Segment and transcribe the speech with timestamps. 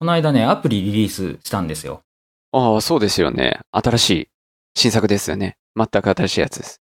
[0.00, 2.00] この間ね、アプリリリースしたんですよ。
[2.52, 3.60] ああ、そうですよね。
[3.70, 4.28] 新しい
[4.74, 5.58] 新作ですよね。
[5.76, 6.80] 全く新しいやつです。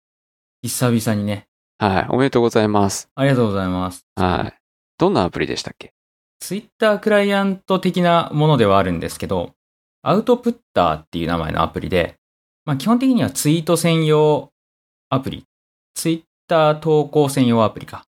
[0.63, 1.49] 久々にね。
[1.79, 2.07] はい。
[2.11, 3.11] おめでとうございます。
[3.17, 4.07] ありがとうございます。
[4.15, 4.59] はい。
[4.99, 5.95] どんなアプリでしたっけ？
[6.39, 9.57] ツイッタークライアント的なものではあるんですけど、
[10.03, 12.15] アウトプッターっていう名前のアプリで、
[12.67, 14.53] まあ基本的にはツイート専用
[15.11, 15.45] アプリ、
[15.95, 18.05] ツイッター投稿専用アプリか、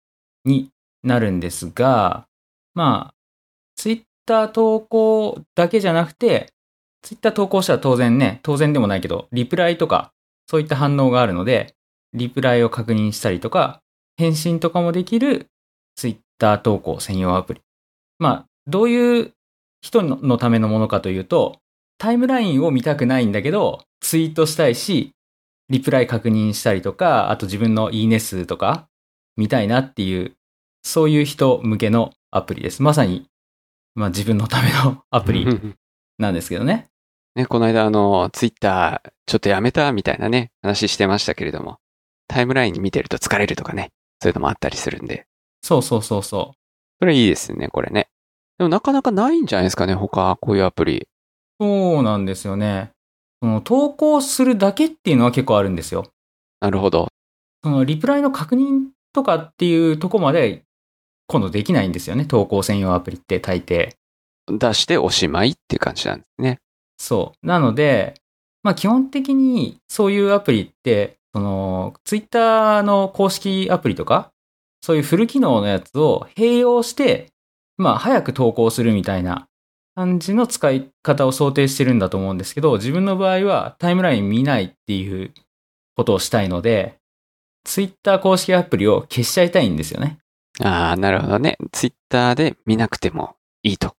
[0.45, 0.69] に
[1.03, 2.27] なるんですが、
[2.75, 3.13] まあ、
[4.29, 6.53] ター投稿だけじゃなくて、
[7.01, 10.11] ツイッター投稿したら当然ね、当然でもないけど、リプライとか、
[10.47, 11.75] そういった反応があるので、
[12.13, 13.81] リプライを確認したりとか、
[14.17, 15.47] 返信とかもできる
[15.95, 17.61] ツイッター投稿専用アプリ。
[18.19, 19.33] まあ、どういう
[19.81, 21.59] 人のためのものかというと、
[21.97, 25.11] タイムラインを見たくないんだけど、ツイートしたいし、
[25.69, 28.87] リプライ確認したりとか、あと自分のいいね数とか
[29.37, 30.35] 見たいなっていう、
[30.83, 32.81] そういう人向けのアプリです。
[32.81, 33.27] まさに、
[33.95, 35.47] まあ自分のための アプリ
[36.17, 36.87] なんですけどね。
[37.35, 41.77] ね、この間あの、ツイッターちょっとやめたみたいなね、話してましたけれども、
[42.27, 45.25] タイムライン見てると疲れるとかね、そういうのもあったりするんで、
[45.61, 46.57] そうそうそうそう。
[46.99, 48.09] それいいですね、これね。
[48.57, 51.07] でもなかなかないんじゃないですかね、他、こういうアプリ。
[51.59, 52.91] そうなんですよね。
[53.41, 56.11] その投稿するだけっていうのは結構あるんですよ。
[56.59, 57.07] なるほど。
[57.63, 60.63] そのリプライの確認とかっていうとこまで
[61.29, 62.25] 今度できないんですよね。
[62.25, 63.91] 投稿専用アプリって大抵。
[64.47, 66.59] 出しておしまいっていう感じなんですね。
[66.97, 67.47] そう。
[67.47, 68.15] なので、
[68.63, 74.31] まあ基本的にそういうアプリって、その、ツイッターの公式アプリとか、
[74.81, 77.27] そういうフル機能のやつを併用して、
[77.77, 79.47] まあ早く投稿するみたいな
[79.93, 85.31] 感じの使い方を想定してるんだと思うんですけど、自分の場合はタイムライン見ないっていう
[85.95, 86.97] ことをしたいので、
[87.65, 90.17] ツイッター公式アプリを消しちゃいたいんですよね。
[90.63, 91.57] ああ、なるほどね。
[91.71, 93.95] ツイッターで見なくてもいいと。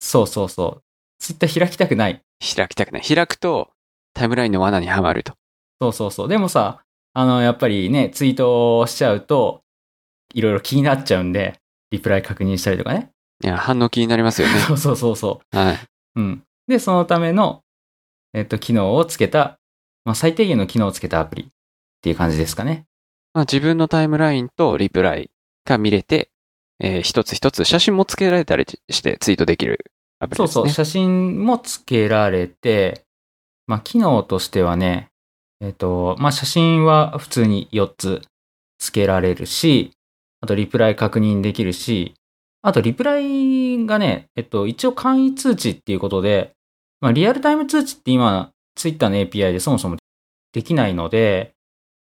[0.00, 0.82] そうそうそう。
[1.18, 2.22] ツイッター開きたくない。
[2.56, 3.02] 開きたくない。
[3.02, 3.70] 開くと、
[4.14, 5.34] タイムラインの罠にはまると。
[5.80, 6.28] そうそうそう。
[6.28, 6.82] でもさ、
[7.14, 9.62] あの、やっぱりね、ツイートしちゃうと、
[10.34, 11.58] いろいろ気になっちゃうんで、
[11.90, 13.10] リプライ確認したりとかね。
[13.42, 14.54] いや、反応気になりますよね。
[14.68, 15.74] そうそうそうそはい。
[15.74, 15.78] う。
[16.20, 16.42] うん。
[16.68, 17.62] で、そのための、
[18.34, 19.58] えっと、機能をつけた、
[20.04, 21.46] まあ、最低限の機能をつけたアプリっ
[22.02, 22.84] ていう感じですかね。
[23.32, 25.30] まあ、自分のタイムラインとリプライ
[25.66, 26.30] が見れて、
[26.80, 29.84] えー一つ一つ写真もつけられたりしてツイートできる
[30.18, 30.48] アプリですね。
[30.48, 33.04] そうそう、写真もつけられて、
[33.66, 35.08] まあ、機能としてはね、
[35.60, 38.22] えっと、まあ、写真は普通に4つ
[38.78, 39.92] つけられるし、
[40.40, 42.14] あとリプライ確認できるし、
[42.62, 46.52] あとリプライがね、えっと、一応簡易通知っていうことで、
[47.00, 49.96] まあ、リアルタイム通知って今、ツイッターの API でそもそも
[50.52, 51.52] できないので、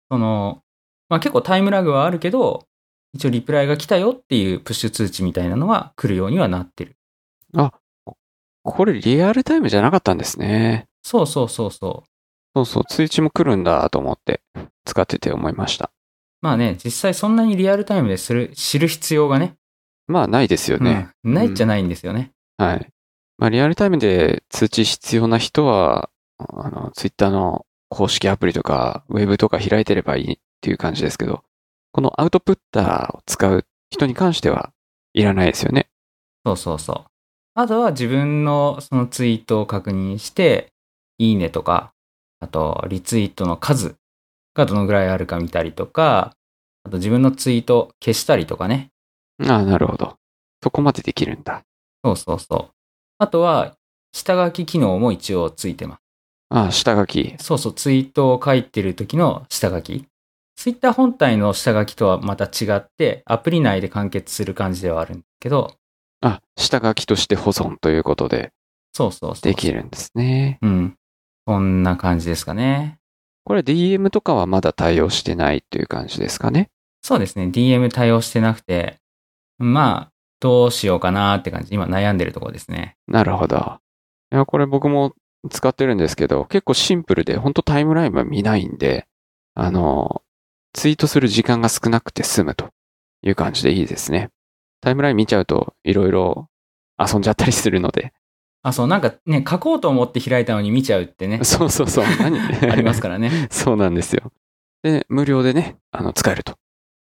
[0.09, 0.62] その、
[1.09, 2.66] まあ、結構タイムラグはあるけど、
[3.13, 6.96] 一応リプライが来たよっていうプッシュ通知みたいなのが来るようにはなってる。
[8.63, 10.88] これリアルタイムじゃなかったんですね。
[11.03, 12.09] そうそうそうそう。
[12.56, 14.41] そうそう、通知も来るんだと思って
[14.85, 15.91] 使ってて思いました。
[16.41, 19.56] まあね、実際そんなにリアルタイムでする、知る必要がね、
[20.07, 21.09] まあないですよね。
[21.24, 22.31] うんないっちゃないんですよね。
[22.57, 22.88] はい。
[23.38, 31.44] まあリアルタイムで通知必要な人は、あの、ツイッターの公式アプリとか、ウェブとか開いてればいいっていう感じですけど、
[31.94, 34.72] このアウトプッターを使う人に関しては
[35.14, 35.90] いらないですよね。
[36.44, 37.06] そうそうそう。
[37.54, 40.74] あとは自分のそのツイートを確認して、
[41.20, 41.94] いいねとか、
[42.40, 43.96] あとリツイートの数
[44.56, 46.36] がどのぐらいあるか見たりとか、
[46.84, 48.90] あと自分のツイート消したりとかね。
[49.48, 50.18] ああ、なるほど。
[50.64, 51.64] そこまでできるんだ。
[52.04, 52.74] そうそうそう。
[53.20, 53.75] あとは、
[54.14, 56.02] 下書き機能も一応ついてます。
[56.50, 57.36] ああ、下書き。
[57.40, 60.08] そうそう、ツイートを書いてる時の下書き。
[60.63, 65.75] ツイッター本体の下書きとはまた違って、アプリ内で完結する感じではあるんですけど、
[66.22, 68.53] あ、下書きとして保存ということで
[68.94, 69.41] そうそうそう。
[69.41, 70.59] できるんですね。
[70.62, 70.96] うん。
[71.46, 72.97] こんな感じですかね。
[73.44, 76.69] これ DM とかはまだ対応してないという感じですかね。
[77.01, 77.47] そうですね。
[77.47, 79.00] DM 対応してなくて、
[79.57, 81.75] まあ、どうしようかなって感じ。
[81.75, 82.95] 今悩んでるところですね。
[83.09, 83.80] なるほど。
[84.31, 85.13] いや、これ僕も
[85.50, 89.07] 使ってるんですけど、結構シンプルで、本当タイムラインは見ないんで、
[89.56, 90.23] あの、
[90.74, 92.70] ツイートする時間が少なくて済むと
[93.22, 94.30] いう感じでいいですね。
[94.81, 96.50] タイムライン見ちゃうと、いろいろ
[97.00, 98.14] 遊んじゃったりするので。
[98.64, 102.06] あ、そう、なんかね、書こうと思って開いたのに見ちゃうってね、そうそうそう。
[102.20, 102.40] 何？
[102.72, 103.48] ありますからね。
[103.52, 104.31] そうなんですよ。
[104.84, 106.56] で、無料でね、あの、使えると。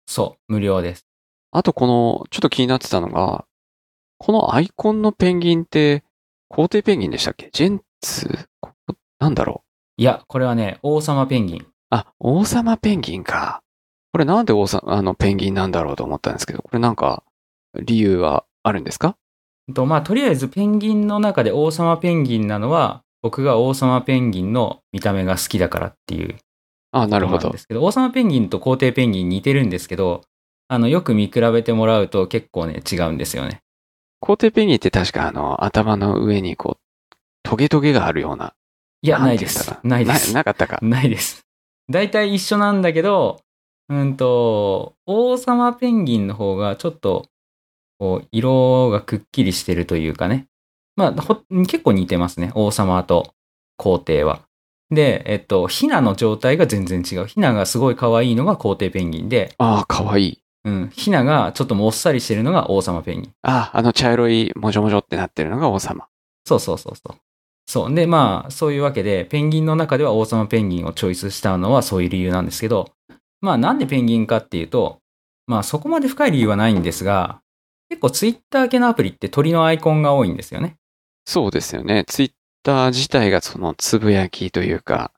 [0.07, 1.07] そう、無料です。
[1.51, 3.45] あとこの、ちょっと気になってたのが、
[4.19, 6.05] このアイコンのペンギンって、
[6.49, 7.51] 皇帝ペンギンでしたっけ？
[7.53, 8.49] ジェンツ
[9.19, 9.65] なんだろ
[9.99, 10.03] う？
[10.03, 11.67] いや、これはね、王様ペンギン。
[11.95, 13.63] あ、王様ペンギンか。
[14.13, 17.23] これなんで王様、あの、ペンギンなんだろうと思ったんですけど、これなんか、
[17.81, 19.17] 理由はあるんですか？
[19.73, 26.37] と、まあ、とりあえずペンギンの中で王様ペンギンなのは、僕が王様ペンギンの見た目が好きだからっていう
[26.93, 27.59] あ、なるほどで。
[27.59, 30.23] すけど、王様ペンギンと皇帝ペンギン似てるんですけど、
[30.69, 33.61] あの、よく見比べてもらうと結構ね、違うんですよね。
[34.21, 38.55] 皇帝ペンギンって確かあの、頭の上にこう、トゲトゲがあるような。
[39.03, 39.71] いや、んないです。
[39.83, 40.33] ないです。
[40.33, 40.79] ななかったか。
[40.83, 41.44] ないです。
[41.91, 43.41] 大体一緒なんだけど、
[43.89, 47.27] うんと、王様ペンギンの方がちょっと、
[47.99, 50.47] こう、色がくっきりしてるというかね。
[50.97, 52.53] まあ、ほ結構似てますね。
[52.55, 53.35] 王様と
[53.77, 54.41] 皇帝は。
[54.91, 57.27] で、えっと、ヒナの状態が全然違う。
[57.27, 60.41] ヒナがすごい可愛いのが皇帝ペンギンで、ああ、かわいい。
[60.65, 63.33] うん、ヒナがちょっともっさりしてるのが王様ペンギン。
[63.43, 66.07] ああ、あの茶色いもじょもじょってなってるのが王様。
[66.47, 67.17] そうそうそうそう。
[67.67, 67.95] そう。
[67.95, 72.93] で、まあ、そういうわけで、ペンギンの中では王様ペンギンをチョイスしたのはそういう理由なんですけど、
[73.41, 74.99] まあ、なんでペンギンかっていうと、
[75.47, 77.41] まあ、そこまで深い理由はないんですが、
[77.89, 80.77] 結構ツイッター系のアプリって鳥のアイコンが多いんですよね。
[81.27, 82.05] そうですよね。
[82.07, 82.33] ツイッ
[82.63, 85.13] ター自体がそのつぶやきというか、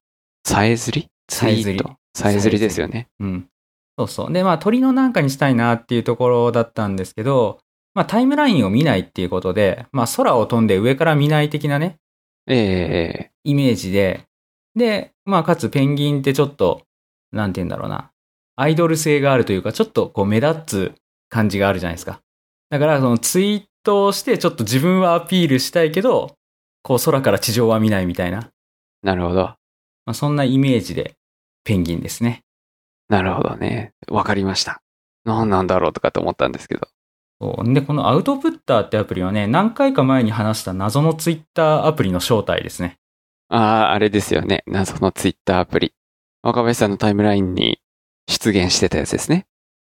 [0.45, 1.09] さえずり？
[1.29, 1.81] さえずり
[2.15, 3.09] さえずりですよね。
[3.21, 3.49] うん。
[3.99, 4.33] そうそう。
[4.33, 7.59] で、まあ、鳥のなんかにしたいなっていうところだったんですけど、
[7.95, 11.97] まあ、タイムラインを見ないっていうことで、まあ、空を飛んで上から見ない的なね、
[12.47, 14.27] ええイメージで、
[14.75, 16.83] で、まあ、かつペンギンってちょっと、
[17.33, 18.11] なんて言うんだろうな、
[18.57, 20.95] アイドル性があるというか、ちょっとこう目立つ
[21.29, 22.21] 感じがあるじゃないですか。
[22.71, 26.35] だから、そのツイートをして、ちょっと自分はアピールしたいけど、
[26.83, 28.51] こう空から地上は見ないみたいな、
[29.03, 29.43] なるほど。
[29.43, 29.57] ま
[30.07, 31.15] あ、そんなイメージで
[31.65, 32.43] ペンギンですね。
[33.09, 33.93] なるほどね。
[34.09, 34.83] わかりました。
[35.25, 36.89] 何なんだろうとかと思ったんですけど。
[37.41, 42.97] で、このアウトプッターってアプリはね、何回か前に話した謎のツイッターアプリの正体ですね。
[43.49, 44.65] ああ、あれですよね。
[44.67, 45.93] 謎のツイッターアプリ。
[46.43, 47.81] 若林さんのタイムラインに
[48.29, 49.47] 出現してたやつですね。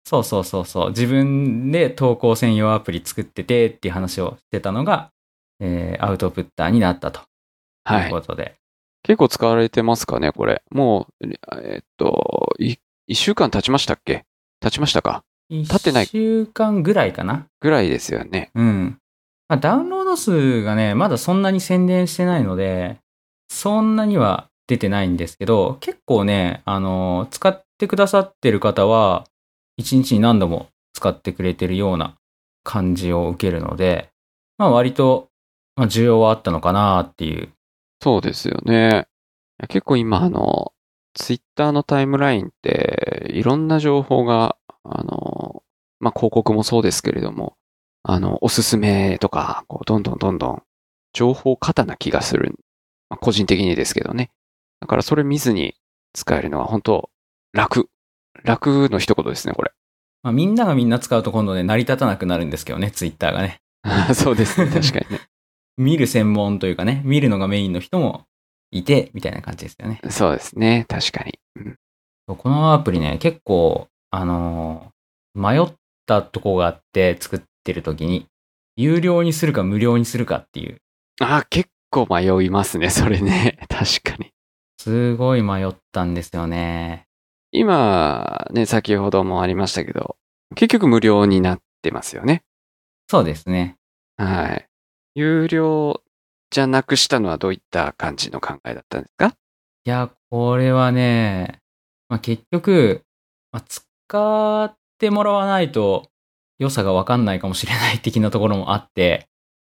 [0.05, 0.89] そうそうそうそう。
[0.89, 5.11] 自分で投稿専用アプリ作っててっていう話をしてたのが、
[5.59, 7.21] えーアウトプッターになったと
[7.83, 8.21] はいいうこ。
[8.21, 8.55] とで。
[9.03, 10.63] 結構使われてますかね、これ。
[10.71, 11.27] もう、
[11.61, 14.25] えっと、い一週間経ちましたっけ？
[14.59, 15.23] 経ちましたか？
[15.49, 17.47] 1ってない週間ぐらいかな。
[17.61, 18.51] ぐらいですよね。
[18.55, 18.97] うん。
[19.47, 22.97] まあ、ダウンロード数がね、まだそんなに宣伝してないので、
[23.49, 29.25] そんなには出てないんですけど、結構ね、あの、使ってくださってる方は、
[29.77, 32.15] 一日に何度も使ってくれてるような
[32.63, 34.09] 感じを受けるので、
[34.57, 35.29] まあ割と、
[35.75, 37.49] まあ需要はあったのかなっていう。
[38.01, 39.07] そうですよね。
[39.69, 40.73] 結構今、あの、
[41.13, 44.57] ツイッターのタイムラインって、いろんな情報が、
[44.89, 45.63] あの、
[45.99, 47.55] まあ、広告もそうですけれども、
[48.03, 50.63] あの、おすすめとか、こう、どんどんどんどん、
[51.13, 52.55] 情報過多な気がする。
[53.09, 54.29] まあ個人的にですけどね。
[54.79, 55.75] だからそれ見ずに
[56.13, 57.09] 使えるのは本当
[57.53, 57.89] 楽。
[58.43, 59.71] 楽の一言ですね、これ。
[60.23, 63.61] まあみんながみんな使うと今度ね、成り立たなくなるんですけどね、ツイッターがね。
[64.13, 65.21] そうですね、 確かにね。
[65.77, 68.25] 見る専門というかね、見るのがメインの人も
[68.71, 69.99] いて、みたいな感じですよね。
[70.09, 71.39] そうですね、確かに。
[71.55, 71.77] うん
[72.35, 74.97] このアプリね、結構、あのー
[75.39, 75.67] 迷っ
[76.07, 78.25] たとこがあって作ってる時に、
[78.75, 80.77] 有料にするか無料にするかっていう、
[81.21, 83.59] あ、結構迷いますね、 それね。
[83.69, 84.31] 確かに。
[84.79, 87.05] すごい迷ったんですよね。
[87.51, 90.17] 今、ね、先ほどもありましたけど、
[90.55, 92.43] 結局無料になってますよね。
[93.09, 93.77] そうですね。
[94.17, 94.67] はい。
[95.13, 96.01] 有料
[96.49, 99.35] じゃなくしたのはどういった感じの考えだったんですか？
[99.85, 101.59] いや、これはね、
[102.09, 103.03] まあ、結局、
[103.51, 106.09] まあ、使使ってもらわないと
[106.59, 109.27] 良さがわかんないかもしれない的なところもあって、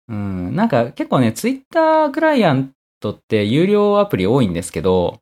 [0.09, 5.21] うん、なんか結構ね、ツイッタークライアントって有料アプリ多いんですけど、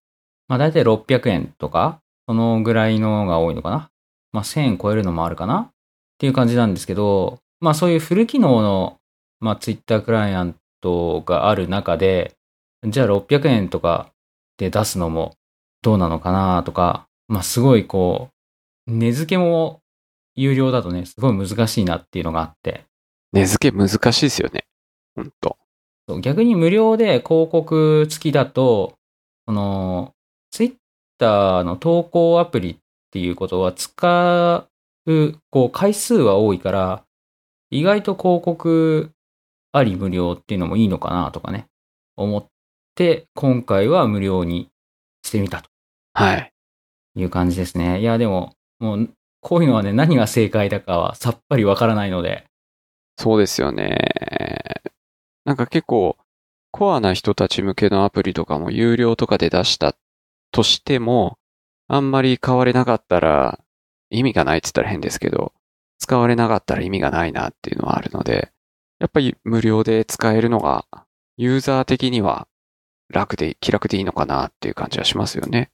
[0.48, 3.90] まあ大体600円とか、そのぐらいのが多いのかな。
[4.32, 5.70] まあ1000円超えるのもあるかなっ
[6.18, 8.98] ていう感じなんですけど、まあそういうフル機能の、
[9.40, 12.34] まあツイッタークライアントがある中で、
[12.84, 14.12] じゃあ600円とか
[14.56, 15.34] で出すのも
[15.82, 18.35] どうなのかなとか、まあすごいこう
[18.86, 19.80] う、値付けも
[20.34, 22.84] 有料だとね、すごい難しいなっていうのがあって、
[23.32, 24.64] 値付け難しいですよね。
[25.14, 25.56] ほんと。
[26.20, 28.94] 逆に無料で広告付きだと、
[29.46, 30.14] この、
[30.50, 30.74] ツイッ
[31.18, 32.76] ターの投稿アプリっ
[33.10, 34.68] ていうことは使
[35.06, 37.04] う、こう、回数は多いから、
[37.70, 39.10] 意外と広告
[39.72, 41.66] あり無料っていうのもいいのかなとかね、
[42.16, 42.46] 思っ
[42.94, 44.68] て、今回は無料に
[45.24, 45.68] してみたと
[46.14, 46.52] はい。
[47.16, 48.00] いう感じですね。
[48.00, 52.46] いや、でも、もう、こういうのはね、何が正解だかはさっぱりわからないので、
[53.18, 53.98] そうですよね。
[55.44, 56.16] なんか結構、
[56.70, 59.94] コアな人たち向けのアプリとかも有料とかで出した
[60.50, 61.38] としても、
[61.88, 63.60] あんまり買われなかったら、
[64.10, 65.52] 意味がないって言ったら変ですけど、
[65.98, 68.52] 使われなかったら意味がないなっていうのはあるので、
[68.98, 70.84] やっぱり無料で使えるのが、
[71.36, 72.48] ユーザー的には
[73.08, 75.70] 楽で、気楽でいいのかなっていう感じはしますよね。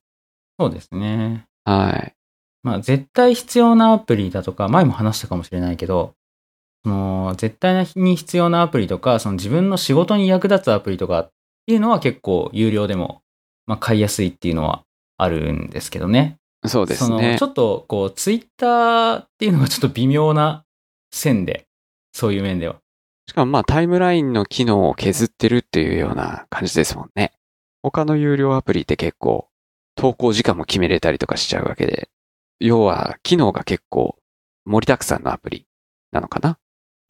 [0.59, 1.47] そうですね。
[1.65, 2.15] はい。
[2.63, 6.15] まあ、絶対必要なアプリだとか、前も話したかもしれないけど、
[6.85, 11.31] その、絶対に必要なアプリとか、その自分の仕事に役立つアプリとかっ
[11.67, 13.23] ていうのは結構有料でも、
[13.67, 14.83] まあ、買いやすいっていうのは
[15.19, 16.37] あるんですけどね。
[16.67, 17.47] そうですその、ねちょ。
[17.47, 20.65] っと、こう、ツイッターっていうのがちょっと微妙な
[21.13, 21.67] 線で、
[22.13, 22.77] そういう面では。
[23.29, 27.33] しかもまあタイムラインの機能を削ってるっていうような感じですもんね。
[27.83, 29.49] 他の有料アプリって結構
[29.97, 32.09] 投稿時間も決めれたりとかしちゃうわけで、
[32.65, 34.17] 要は機能が結構
[34.65, 35.67] 盛りだくさんのアプリ
[36.13, 36.59] なのかな？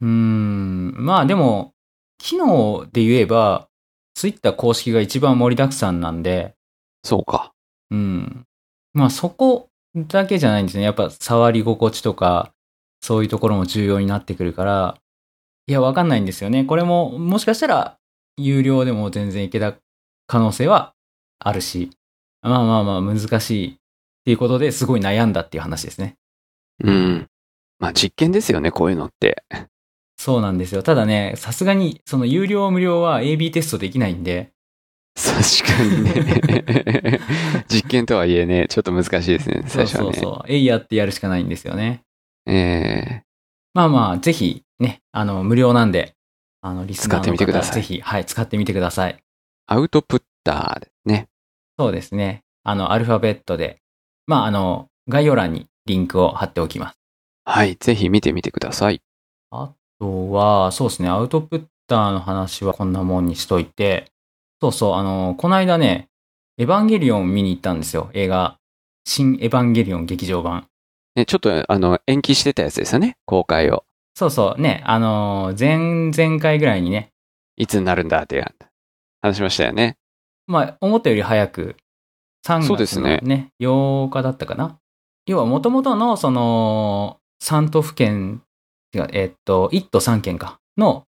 [0.01, 1.73] うーん、まあでも、
[2.17, 3.67] 機能で言えば、
[4.15, 6.55] ツイッター公式が一番盛りだくさんなんで、
[7.03, 7.53] そうか。
[7.91, 8.45] うん。
[8.93, 10.83] まあそこだけじゃないんですね。
[10.83, 12.51] やっぱ触り心地とか、
[13.01, 14.97] そういうところも重要になってくるから、
[15.67, 16.65] いや、わかんないんですよね。
[16.65, 17.97] これも、もしかしたら、
[18.37, 19.75] 有料でも全然いけた
[20.27, 20.93] 可能性は
[21.39, 21.91] あるし、
[22.41, 23.79] まあまあまあ難しい
[24.23, 26.15] っていうことですごい悩んだっていう話ですね。
[26.81, 27.27] うん。
[27.79, 29.43] まあ実験ですよね、こういうのって。
[30.17, 30.81] そうなんですよ。
[30.81, 34.53] ただね、さすがに、その有料無料は AB テストできないんで、
[35.15, 37.19] 確かにね。
[37.67, 40.13] 実験とはいえね、ちょっと難しいですね、そう最初はね。
[40.13, 40.43] そうそう。
[40.47, 42.01] えいやってやるしかないんですよね。
[42.47, 43.23] え
[43.73, 46.15] まあまあ、ぜひね、あの、無料なんで、
[46.61, 49.13] あの、リスナーの使ってみてください方ぜひ、はい、使ってみてください。
[49.13, 49.17] ー、
[49.67, 51.27] アウトプッターですね。
[51.77, 52.43] そうですね。
[52.63, 53.81] あの、アルファベットで、
[54.27, 56.95] まあ、あの、概要欄にリンクを貼っておきます。
[57.45, 59.01] はい、ぜひ見てみてください。
[59.51, 64.11] あとは、そうですね、アウトプッターの話はこんなもんにしといて、
[64.61, 66.09] そうそう、あの、この間ね、
[66.57, 68.09] エヴァンゲリオン見に行ったんですよ。
[68.13, 68.57] 映画、
[69.05, 70.67] 新エヴァンゲリオン劇場版。
[71.15, 73.83] ね、ちょっとあの、延期してたやつですよね、公開を。
[74.15, 77.11] そうそう、ね、あの、前々回ぐらいにね、
[77.57, 78.43] いつになるんだって
[79.21, 79.97] 話しましたよね。
[80.47, 81.75] まあ、思ったより早く、
[82.45, 84.77] 3そうで月のすねね、8日だったかな。
[85.25, 88.43] 要は、元々の、その、3都府県、
[88.93, 91.05] えっと、1都3県か、の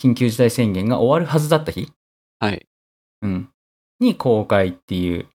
[0.00, 1.92] 緊急事態宣言が終わるはずだった日、
[2.40, 2.66] はい。
[3.22, 3.50] うん、
[4.00, 5.26] に公開っていう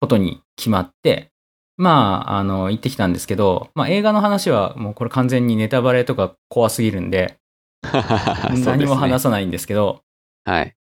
[0.00, 1.30] ことに決まって、
[1.76, 7.38] まあ、あの、行ってきたんですけど、まあ、映画の話はもうこれ完全にネタバレとか怖すぎるんで、
[8.64, 9.24] 何も話す。
[9.24, 10.02] さないんですけど、
[10.44, 10.74] はい。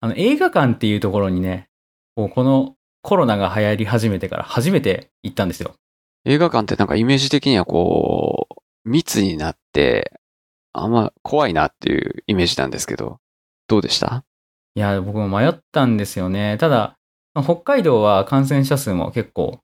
[0.00, 1.68] あの、映画館っていうところにね、
[2.14, 5.74] こうこのコロナが流行り始めてから初めて行ったんですよ。
[6.24, 10.12] 映画館ってなんかイメージ的にはこう、密になって、
[10.72, 13.18] あんま怖いなっていうイメージなんですけど、
[13.66, 14.24] どうでした？
[14.74, 16.56] いや、僕も迷ったんですよね。
[16.58, 16.96] ただ、
[17.34, 19.58] まあ北海道は感染者数も結構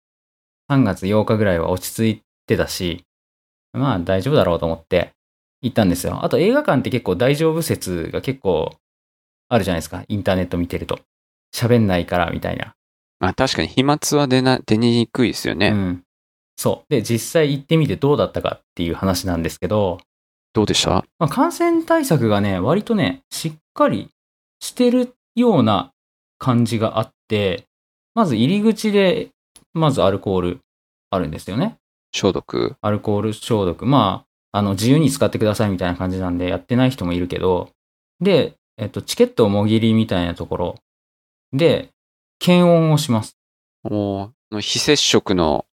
[0.70, 3.04] 3月8日ぐらいは落ち着いてたし、
[3.72, 5.12] まあ大丈夫だろうと思って
[5.62, 6.24] 行ったんですよ。
[6.24, 8.74] あと映画館って結構大丈夫説が結構
[9.48, 10.04] あるじゃないですか。
[10.08, 10.98] インターネット見てると。
[11.54, 12.74] 喋んないからみたいな。
[13.20, 15.70] まあ確かに飛沫は出な、出にくいですよね。
[15.70, 16.04] うん。
[16.56, 16.92] そう。
[16.92, 19.98] で、実際行ってみてどうだったかっていう話なんですけど、
[20.54, 21.04] どうでした？
[21.18, 24.10] まあ、感染対策がね、割とね、しっかり
[24.60, 25.92] してるような
[26.38, 27.64] 感じがあって、
[28.14, 29.28] まず入り口で、
[29.74, 30.60] まずアルコール
[31.10, 31.76] あるんですよね。
[32.12, 32.76] 消毒。
[32.80, 33.86] アルコール消毒。
[33.86, 37.70] まあ、あの、自由に使ってくださいみたいな感じなんで、やってない人もいるけど、
[38.20, 40.74] で、えっと、チケットをもぎりみたいなところ
[41.52, 41.90] で、
[42.38, 43.36] 検温をします。
[43.82, 45.66] もう、非接触の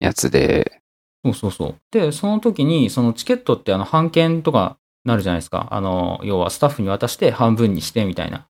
[0.00, 0.82] やつで、
[1.24, 1.76] そうそうそう。
[1.92, 5.68] で、その時に、そのチケットってあの、半券とかなるじゃないですか。
[5.70, 8.48] あの、要はスタッフに渡して半分にしてみたいな。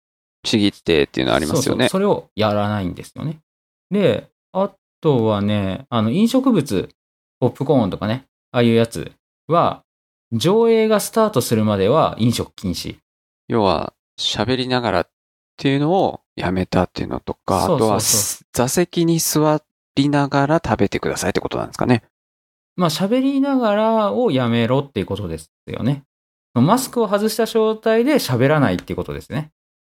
[0.43, 1.75] ちぎってっていうのありますよね。
[1.75, 3.39] そうそうそれをやらないんですよね。
[3.91, 6.89] で、あとはね、あの、飲食物、
[7.39, 9.11] ポップコーンとかね、ああいうやつ
[9.47, 9.83] は、
[10.31, 12.97] 上映がスタートするまでは飲食禁止。
[13.47, 15.09] 要は、喋りながらっ
[15.57, 17.99] ていうのをやめたっていうのとか、あとは
[18.53, 19.61] 座席に座
[19.95, 22.03] りながら食べてくださいってことなんですかね。
[22.75, 26.03] まあ、喋りながらをやめろっていうことですよね。
[26.53, 29.51] マスクを外した状態で喋らないっていうことですね。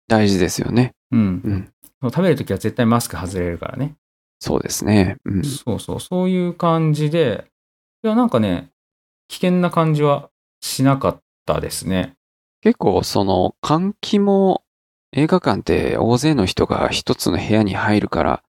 [0.08, 0.94] 大事ですよね。
[1.12, 1.70] うん。
[2.01, 2.10] うん。
[2.10, 3.96] 食べるときは絶対マスク外れるからね。
[4.39, 5.18] そうですね。
[5.25, 5.44] うん。
[5.44, 7.46] そうそう、そういう感じで、
[8.04, 8.70] いや、なんかね、
[9.27, 10.30] 危険な感じは
[10.62, 12.13] しなかったですね。
[12.62, 14.63] 結構その換気も
[15.15, 18.43] 映画館って大勢の人が一つの部屋に入るから、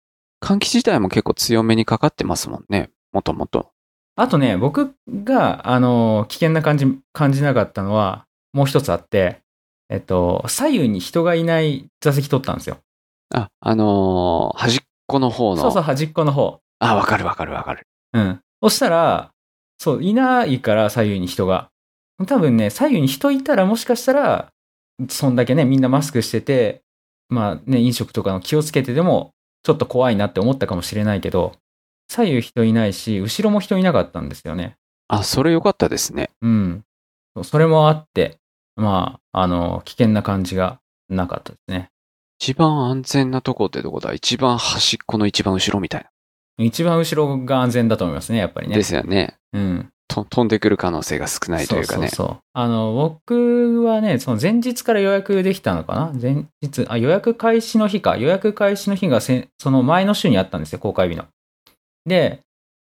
[0.41, 2.91] 換気自体も結構強めにかかってますもんね。
[3.13, 3.71] もともと。
[4.15, 9.41] あとね、僕が、あの、危険な感じ、感じなかったのは、もう一つあって、
[9.89, 12.79] えっと、左右に人がいない座席取ったんですよ。
[13.35, 15.63] あ、あのー端っこの方の。
[15.63, 16.61] そうそう、端っこの方。
[16.79, 17.87] あ、わかるわかるわかる。
[18.13, 18.41] うん。
[18.63, 19.31] そしたら、
[19.79, 21.71] そう、いないから左右に人が。
[22.27, 24.53] 多分ね、左右に人いたらもしかしたら、
[25.09, 26.83] そんだけね、みんなマスクしてて、
[27.29, 29.33] まあね、飲食とかの気をつけてでも、
[29.63, 31.57] ちょっと怖いなって思ったかもしれないけど、
[32.09, 34.77] 左右人いないし、後ろも人いなかったんですよね。
[35.09, 36.31] あ、それ良かったですね。
[36.43, 36.85] うん。
[37.43, 38.39] それもあって、
[38.77, 41.91] まあ、あの、危険な感じがなかったですね。
[42.39, 44.13] 一番安全なとこってどこだ？
[44.13, 46.07] 一番端っこの一番後ろみたい
[46.59, 48.73] 一番後ろが安全だと思いますね、やっぱりな。
[48.73, 48.79] ね。
[48.79, 49.37] ですよね。
[49.53, 49.93] うん。
[50.15, 52.09] と飛んでくる可能性が少ないというかね。
[52.09, 52.39] そうそうそう。
[52.53, 56.13] あの、僕はね、その前日から予約できたのかな？
[56.21, 58.17] 前日、あ、予約開始の日か。
[58.17, 61.25] 予約開始の日がせその前の週にあったんですよ、公開日の。
[62.07, 62.41] で、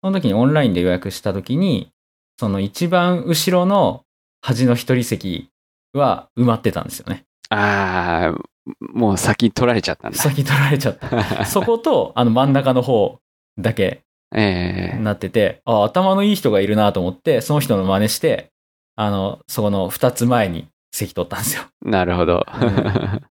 [0.03, 1.91] その時にオンラインで予約した時に、
[2.39, 4.01] その一番後ろの
[4.41, 5.49] 端の一人席
[5.93, 7.23] は埋まってたんですよね。
[7.49, 8.41] ああ、
[8.79, 10.17] もう先取られちゃったんだ。
[10.17, 11.45] 先取られちゃった。
[11.45, 13.19] そこと、あの真ん中の方
[13.59, 14.01] だけ
[14.33, 18.51] ええなってて、あ、頭のいい人がいるなと思って、その人の真似して、
[18.95, 21.63] あの、そこの二つ前に席取ったんですよ。
[21.83, 22.45] なるほど。
[22.61, 23.21] うん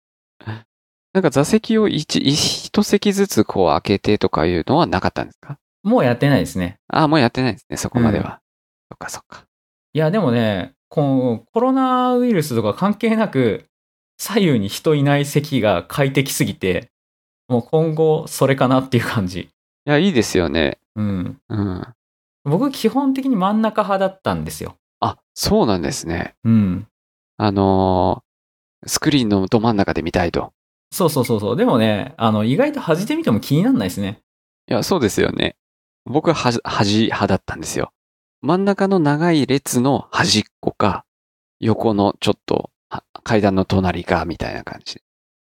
[1.13, 5.57] なんか座席を一、一席ずつこう開けてとかいうのはなかったんですか？
[5.81, 6.77] もうやってないですね。
[6.89, 8.41] ああ、もうやってないですね、そこまでは。
[8.91, 9.45] そっかそっか。
[9.93, 13.63] いや、でもね、このコロナウイルスとか関係なく、
[14.17, 16.89] 左右に人いない席が快適すぎて、
[17.47, 19.39] もう今後それかなっていう感じ。
[19.39, 19.49] い
[19.85, 20.79] や、いいですよね。
[20.95, 21.41] うん。
[21.49, 21.87] うん。
[22.43, 24.77] 僕基本的に真ん中派だったんですよ。
[24.99, 26.35] あ、そうなんですね。
[26.43, 26.87] うん。
[27.37, 28.25] あのー
[28.87, 30.53] スクリーンのど真ん中で見たいと。
[30.91, 31.55] そうそうそうそう。
[31.55, 34.21] でもね、あの、意外と端で見ても気にならないですね。
[34.69, 35.55] いや、そうですよね。
[36.05, 37.91] 僕はは端派だったんですよ。
[38.41, 41.03] 真ん中の長い列の端っこか、
[41.59, 45.01] 横のちょっとは階段の隣か、みたいな感じ。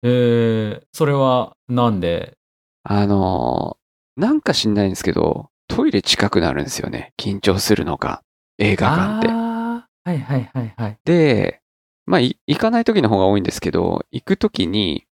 [0.04, 2.38] えー、それはなんで？
[2.84, 3.85] あのー
[4.18, 7.14] なんか知んないんですけど、トイレ近くなるんですよね。
[7.18, 8.22] 緊張するのか、
[8.58, 9.28] 映画館って。
[9.28, 10.98] はいはいはいはい。
[11.06, 11.62] で、
[12.06, 15.06] まあ、い行かない時の方が多いんですけど、行く時に、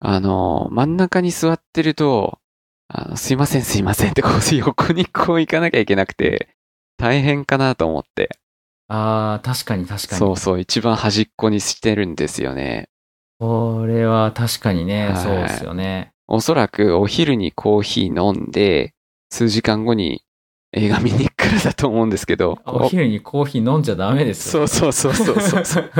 [0.00, 2.38] あの、真ん中に座ってると、
[2.90, 6.54] あのすいませんすいませんってこう横にこう行かなきゃいけなくて、
[6.96, 8.38] 大変かなと思って。
[8.88, 10.18] ああ、確かに確かに。
[10.18, 12.88] そうそう、一番端っこにしてるんですよね。
[13.38, 16.12] これは確かにね、はいそうですよね。
[16.28, 18.94] おそらくお昼にコーヒー飲んで、
[19.30, 20.22] 数時間後に
[20.72, 22.58] 映画見に行くからだと思うんですけど。
[22.66, 24.66] お昼にコーヒー飲んじゃダメですよ。
[24.66, 25.90] そうそうそうそうそう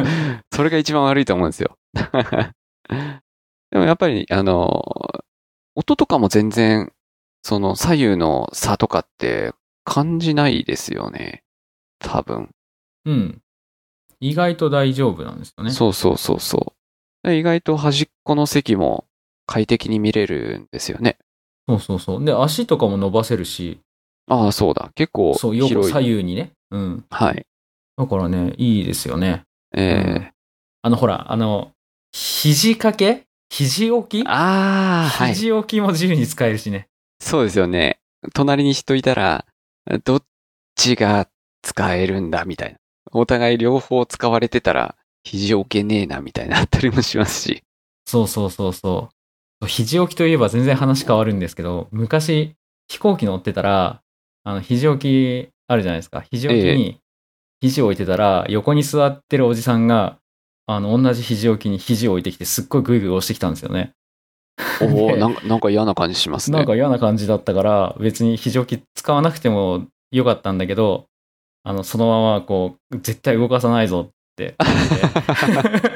[0.53, 1.79] そ れが一番悪いと思うんですよ。
[3.71, 4.85] でもやっぱり、あの、
[5.75, 6.93] 音とかも全然、
[7.43, 11.43] その左右の差とかって感じないですよね。
[11.99, 12.51] 多分。
[13.07, 13.43] うん。
[14.21, 15.71] 意外と大丈夫なんですよね。
[15.71, 16.75] そうそうそうそ
[17.25, 17.29] う。
[17.29, 19.08] で意外と端っこの席も
[19.49, 21.17] 快適に見れるんですよね。
[21.67, 22.25] そうそうそう。
[22.25, 23.81] で、足とかも伸ばせるし、
[24.29, 24.91] ああ、そうだ。
[24.95, 25.93] 結構そう、横広い。
[25.93, 26.53] 左右にね。
[26.71, 27.05] うん。
[27.09, 27.47] はい。
[27.97, 29.45] だからね、いいですよね。
[29.75, 30.33] ええ
[30.83, 31.73] あの、ほら、あの、
[32.13, 33.25] 肘掛け？
[33.51, 34.29] 肘置き？
[34.29, 35.35] ああ、はい。
[35.35, 36.89] 肘置きも自由に使えるしね。
[37.19, 38.01] そうですよね。
[38.35, 39.47] 隣に人いたら、
[40.05, 40.23] どっ
[40.77, 41.29] ちが
[41.63, 42.79] 使えるんだみたいな。
[43.13, 47.63] お互い両方使われてたら、肘置けねえなみたいなあったりもしますし。
[48.07, 49.15] そうそうそうそう。
[49.66, 52.55] 肘置きといえば全然話変わるんですけど、昔
[52.88, 54.03] 飛行機乗ってたら、
[54.44, 56.21] あの、肘置きあるじゃないですか。
[56.21, 57.01] 肘置きに
[57.61, 60.18] 肘を置いてたら、横に座ってるおじさんが、
[60.66, 63.94] あの、同じ肘置きに肘を置いてきて、すっごいグイグイ押してきたんですよね。
[64.81, 66.59] おお でなんか、なんか嫌な感じしますね。
[66.59, 71.07] なんか嫌な感じだったから、別に肘置き使わなくてもよかったんだけど、
[71.64, 74.73] あの、そのままこう、絶対動かさないぞって言っ
[75.73, 75.88] て。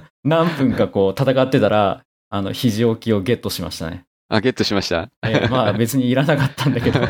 [0.24, 4.04] 何分かこう戦ってたら、あの、肘置きをゲットしましたね。
[4.28, 5.10] あ、ゲットしました？
[5.26, 7.00] えーまあ 別にいらなかったんだけど。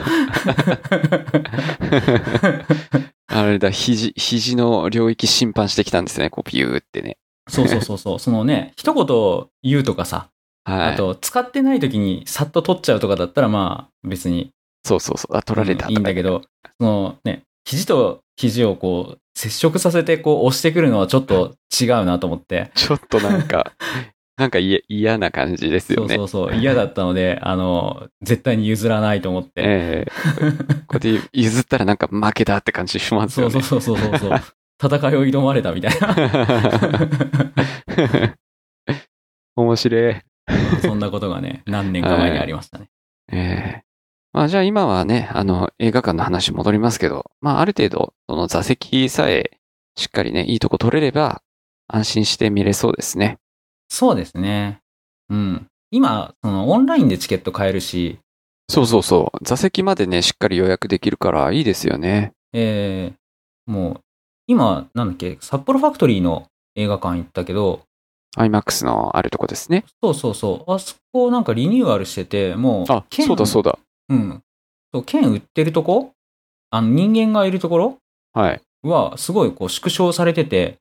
[3.26, 6.30] あれだ、肘、肘の領域侵犯してきたんですね。
[6.30, 7.16] こう、ピューってね。
[7.48, 8.18] そうそうそうそう。
[8.18, 10.28] そのね、一言言うとかさ、
[10.64, 10.94] はい。
[10.94, 14.50] あと使ってない時にさっと取っちゃうとかだったらまあ別に
[14.82, 15.36] そうそうそう。
[15.36, 16.40] あ、取られたうんいいんだけど、
[16.80, 22.70] そのね、肘と肘をこう接触させてこう押してくるのはちょっと違うなと思って。
[22.74, 23.72] ちょっとなんか、
[24.36, 26.16] なんか嫌嫌な感じですそうよね。
[26.16, 26.54] そうそう。
[26.54, 29.50] 嫌だったので、あの、絶対に譲らないと思って。
[29.56, 30.10] ええ
[30.86, 33.62] こうやって譲ったらなんか負けだって感じしますよね。
[33.62, 34.40] そうそうそうそうそうそう。
[34.82, 36.14] 戦いを挑まれたみたいな。
[39.56, 40.16] 面白い。
[40.82, 42.90] そんなことがね、何年か前にありましたね。
[43.32, 43.83] ええ
[44.34, 49.52] まあじゃあ今はね、あの映画館の話戻りますけど、まあある程度、その座席さえ
[49.96, 51.40] しっかりね、いいとこ取れれば
[51.86, 53.38] 安心して見れそうですね。
[53.88, 54.80] そうですね。
[55.30, 55.66] うん。
[55.92, 58.18] 今、そのオンラインでチケット買えるし、
[58.68, 59.44] そうそうそう。
[59.44, 62.32] 座席までね、しっかり予約できるからいいですよね。
[62.52, 64.00] えーもう、
[64.46, 67.82] 今、なんだっけ、札幌ファクトリーの映画館行ったけど、
[68.36, 69.84] IMAX のあるとこですね。
[70.02, 73.78] そうそうそう、あそこなんかリニューアルしてて、もう、あ、そうだそうだ。
[74.08, 74.42] うん。
[74.92, 76.12] そう、券売ってるとこ？
[76.70, 77.98] あの、人間がいるところ？
[78.32, 78.60] はい。
[78.82, 80.78] は、すごいこう縮小されてて、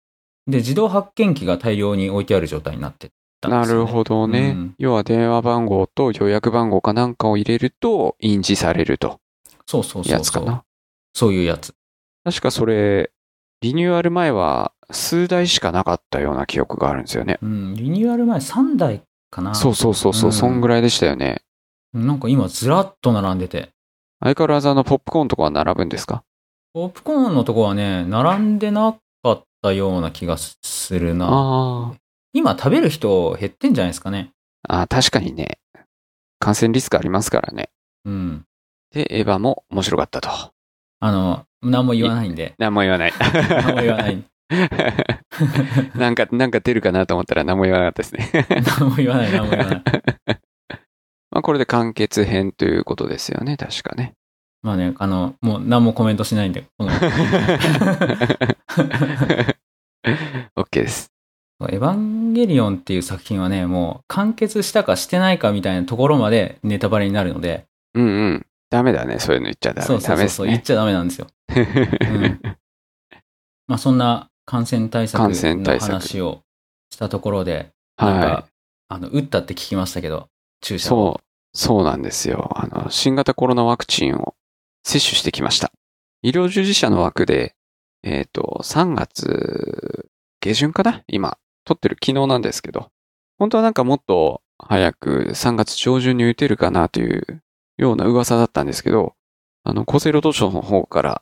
[0.47, 3.83] で、自動発見機が大量に置いてある状態になってたんですよ、ね。
[3.83, 9.19] なるほどね、うん要は電話番号と予約番号かなんかを入れると印字されると。
[9.65, 10.13] そうそうそうそう。
[10.13, 10.63] やつかな。
[11.13, 11.73] そういうやつ。
[12.25, 13.11] 確かそれ、
[13.61, 17.39] リニューアル前は数台しかなかったような記憶があるんですよね。
[17.41, 19.55] うん、リニューアル前3台かな。
[19.55, 21.41] そうそうそうそう、うんそんぐらいでしたよね。
[21.93, 23.69] なんか今ずらっと並んでて。
[24.21, 26.23] 相変わらずあのポップコーンとかは並ぶんですか？
[26.73, 30.57] ポップコーンのとこはね、並んでなかったような気がす
[30.97, 31.27] るな。
[31.29, 31.93] あ
[32.33, 34.31] 今食べる人減ってんじゃないですかね。
[34.67, 34.81] あ。
[34.81, 35.59] あ確かにね。
[36.39, 37.69] 感染リスクありますからね。
[38.05, 38.45] うん。
[38.91, 40.29] で、エヴァも面白かったと。
[40.99, 42.53] あの、何も言わないんで。
[42.57, 43.13] 何も言わない。
[43.19, 44.23] 何も言わない。
[45.95, 48.47] なんか、なんか出るかなと思ったら何も言わなかったですね。
[48.79, 49.83] 何も言わない、何も言わない。
[51.33, 54.13] まあこれで完結編ということですよね、確かね。
[54.61, 56.65] まあね、あの、もう何もコメントしないんで。
[56.77, 56.91] この
[60.55, 61.11] OK です。
[61.61, 67.65] エヴァンゲリオンっていう作品はね、もう完結したかしてないかみたいなところまでネタバレになるので、
[67.95, 68.45] うんうん。
[68.69, 69.17] ダメだね。
[69.17, 69.87] そういうの言っちゃダメ。
[69.87, 70.61] そうそうそうそう、言っ。
[70.61, 71.27] ちゃダメなんですよ。
[71.51, 72.39] ん
[73.67, 76.41] まあそんな感染対策の話を
[76.91, 78.45] したところで、なんはか、
[78.89, 80.29] あの、打ったって聞きましたけど、
[80.63, 80.79] 注。
[80.79, 80.89] 射。
[80.89, 81.23] そう、
[81.53, 82.49] そうなんですよ。
[82.55, 84.35] あの、新型コロナワクチンを
[84.83, 85.71] 接種してきました。
[86.23, 87.55] 医療従事者の枠で、
[88.01, 90.09] えっ、と、3月
[90.41, 91.03] 下旬かな？
[91.07, 92.89] 今、撮ってる昨日なんですけど、
[93.37, 97.43] 本当はなんかもっと早く3月上旬に打てるかなという
[97.77, 99.15] ような噂だったんですけど、
[99.63, 101.21] あの、厚生労働省の方から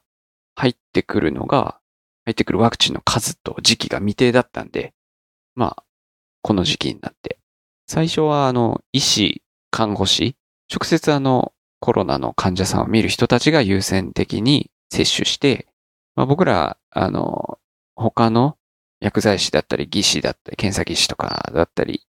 [0.56, 1.80] 入ってくるのが、
[2.26, 4.94] 入ってくるワクチンの数と時期が未定だったんで、
[5.56, 5.84] まあ、
[6.42, 7.41] この時期になって。
[7.92, 10.38] 最初は、あの、医師、看護師、
[10.74, 11.52] 直接あの、
[11.82, 15.68] コロナの患者さんを見る人たちが優先的に接種して、
[16.16, 17.60] まあ、僕ら、あの、
[17.98, 18.56] 他の
[19.02, 22.08] 薬剤師だったり、技師だったり、検査技師とかだったり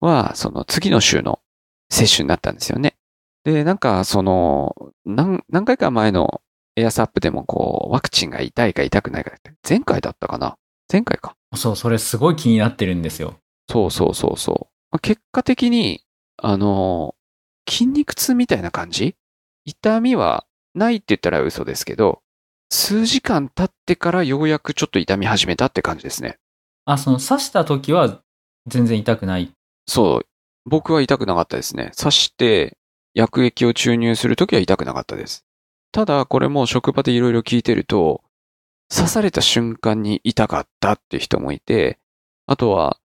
[0.00, 1.38] は、その次の週の
[1.90, 2.96] 接種になったんですよね。
[3.44, 6.42] で、なんか、その、何、何回か前の
[6.74, 10.56] エアサップでもこう、ワクチンが痛いか痛くないかって、前回だったかな？
[10.92, 11.36] 前回か。
[11.54, 13.36] そう、それすごい気になってるんですよ。
[13.70, 14.74] そうそうそうそう。
[14.90, 16.02] まあ結果的に、
[16.36, 17.14] あの、
[17.68, 19.14] 筋肉痛みたいな感じ？
[19.64, 22.22] 痛みはないって言ったら嘘ですけど、
[22.70, 26.38] 数時間経ってからようやくちょっと痛み始めたって感じですね。
[26.84, 28.20] あ、その刺した時は
[28.66, 29.52] 全然痛くない？
[29.86, 30.26] そう。
[30.64, 31.92] 僕は痛くなかったですね。
[31.96, 32.76] 刺して
[33.14, 35.44] 薬液を注入するときは痛くなかったです。
[35.92, 38.22] ただ、これも職場でいろいろ聞いてると、
[38.94, 41.98] 刺された瞬間に痛かったって人もいて、
[42.46, 42.98] あとは、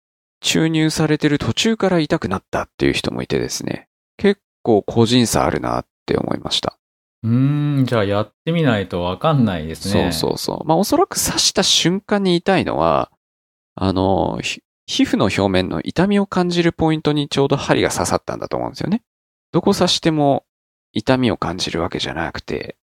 [0.44, 3.88] 注入されてる途中から痛くなったっていう人もいてですね。
[4.18, 6.78] 結構個人差あるなって思いました。
[7.24, 10.12] うーん、じゃあやってみないとわかんないですね。
[10.12, 10.68] そうそうそう。
[10.68, 13.10] まあおそらく刺した瞬間に痛いのは、
[13.76, 19.02] あの、ひ皮膚の表面の痛みを感じるポイントにちょうど針が刺さったんだと思うんですよね。
[19.54, 20.44] どこ刺しても
[20.92, 22.76] 痛みを感じるわけじゃなくて、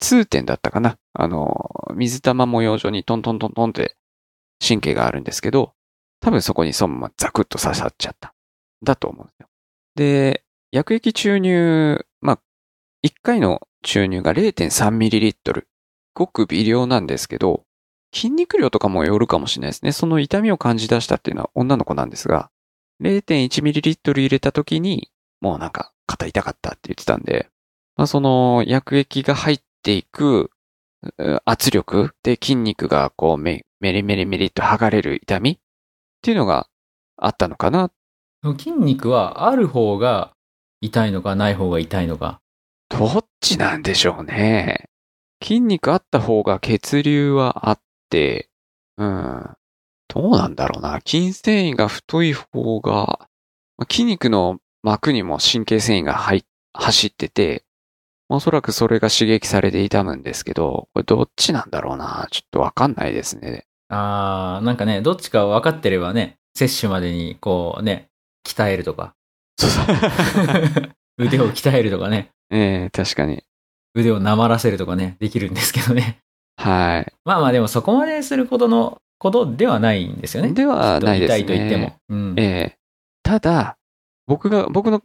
[0.00, 0.96] 痛点だったかな。
[1.12, 3.96] あの、水玉模様状にトントントントンって
[4.66, 5.74] 神経があるんですけど、
[6.22, 8.32] 多分そこにそのままザクッと刺さっちゃった。
[8.82, 9.48] だと思うんですよ。
[9.96, 12.38] で、薬液注入、まあ、
[13.04, 15.64] 1回の注入が 0.3ml。
[16.14, 17.64] ごく微量なんですけど、
[18.14, 19.92] 筋肉量とかもよるかもしれないですね。
[19.92, 22.50] その痛みを感じ出したっていうのは女の子なんですが、
[23.02, 27.48] 0.1ml 入れた時に、もうなんか肩痛かったって言ってたんで、
[27.96, 30.50] まあ、その薬液が入っていく
[31.44, 35.58] 圧力で筋肉がこうメメリメリメリっと剥がれる痛み
[36.22, 36.68] っていうのが
[37.16, 37.90] あったのかな？
[38.56, 40.32] 筋肉はある方が
[40.80, 42.40] 痛いのかない方が痛いのか。
[42.88, 44.84] どっちなんでしょうね。
[45.42, 48.48] 筋肉あった方が血流はあって、
[48.98, 49.50] うん。
[50.06, 51.00] どうなんだろうな。
[51.04, 53.28] 筋繊維が太い方が、
[53.76, 57.64] まあ筋肉の膜にも神経繊維が入走ってて、
[58.28, 62.28] おそらくそれが刺激されて痛むんですけど、これどっちなんだろうな。
[62.30, 63.66] ちょっとわかんないですね。
[63.94, 68.08] あー、なんかね、どっちか分かってればね、接種までにこうね、
[68.46, 69.14] 鍛えるとか、
[69.58, 69.86] そうそう
[71.24, 73.44] 腕を鍛えるとかね、 ええ確かに。
[73.94, 76.20] 腕をなまらせるとかね、できるんですけどね。
[76.56, 77.12] はい。
[77.26, 80.52] まあまあでもそこまでするほどのことではないんですよね。
[80.52, 81.38] ではないですね。
[81.40, 81.94] 痛いと言っても。
[82.08, 82.34] うん。
[82.38, 82.42] え
[82.74, 82.78] え
[83.22, 83.76] ただ、
[84.26, 85.00] 僕が、僕の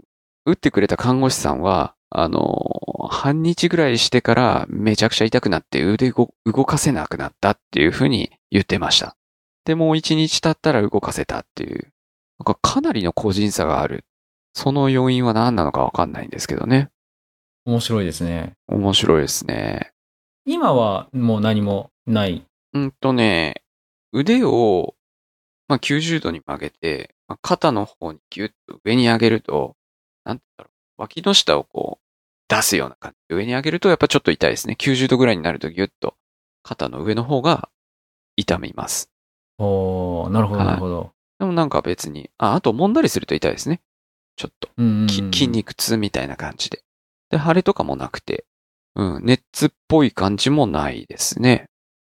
[0.45, 9.17] 打ってくれた看護師さんは、あの、半日ぐらいしてからめちゃくちゃ痛くなって腕動動かせなくなったっていうふうに言ってました。
[9.65, 11.93] で、もう一日経ったら動かせたっていう。
[12.39, 14.05] なんかかなりの個人差がある。
[14.53, 16.89] その要因は何なのかわかんないんですけどね。
[17.65, 18.53] 面白いですね。
[18.67, 19.91] 面白いですね。
[20.45, 22.45] 今はもう何もない。
[22.73, 23.61] うんとね、
[24.13, 24.95] 腕を、
[25.67, 29.75] まあ、90度に曲げて、まあ肩の方にギュッと上に上げると、
[30.23, 32.07] なんて言うんだろう、脇の下をこう、
[32.49, 34.75] 出すような感じで上に上げるとやっぱちょっと痛いですね。
[34.79, 36.15] 90度ぐらいになるとギュッと
[36.63, 37.69] 肩の上の方が
[38.35, 39.09] 痛みます。
[39.57, 41.11] おーなるほど、はいなるほど。
[41.39, 43.81] でもなんか別に、あ、あと揉んだりすると痛いですね。
[44.35, 44.69] ちょっと。
[44.77, 46.83] 筋肉痛みたいな感じで。
[47.29, 48.45] で、腫れとかもなくて、
[48.95, 51.65] うん、熱っぽい感じもないですね。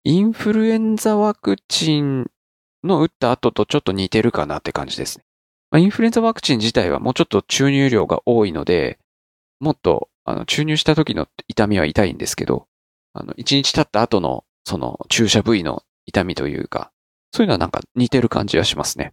[0.03, 2.27] インフルエンザワクチン
[2.83, 5.25] の打った後とちょっと似てるかなって感じですね。
[5.75, 8.97] まあ、インフルエンザワクチン自体はもうちょっと注入量が多いので、
[9.59, 12.67] もっとあの注入した時の痛みは痛いんですけど、
[13.11, 16.93] あの、1日経った後のその注射部位の痛みというか、
[17.33, 19.11] そういうのはなんか似てる感じはしますね。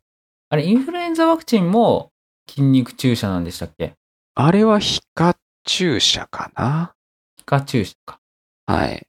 [0.51, 2.13] あれ、インフルエンザワクチンも
[2.49, 3.95] 筋肉注射なんでしたっけ？
[4.37, 6.95] あれは皮下注射かな？
[7.39, 8.21] 皮下注射か。
[8.67, 9.09] はい。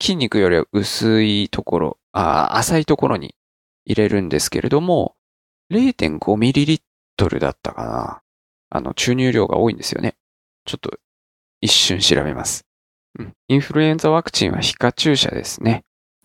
[0.00, 3.34] 筋肉よりは薄いところ、あー浅いところに
[3.84, 5.16] 入れるんですけれども、
[5.70, 6.36] 0.5
[7.22, 8.22] ミリリットルだったかな。
[8.70, 10.16] あの、注入量が多いんですよね。
[10.64, 10.90] ちょっと
[11.60, 12.66] 一瞬調べます。
[13.18, 13.32] うん。
[13.48, 15.84] インフルエンザワクチンは皮下注射ですね。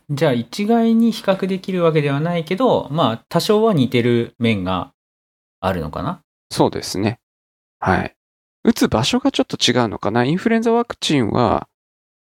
[0.10, 4.94] じゃあ一概に比較できるわけではないけど、まあ多少は似てる面が
[5.60, 7.20] あるのかなそうですね。
[7.80, 8.16] はい。
[8.64, 10.24] 打つ場所がちょっと違うのかな。
[10.24, 11.70] インフルエンザワクチンは、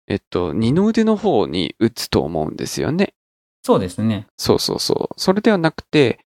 [0.09, 3.15] えっと、二の腕の方に打つと思うんですよね。
[3.63, 4.27] そうですね。
[4.37, 5.21] そうそうそう。
[5.21, 6.26] それではなくて、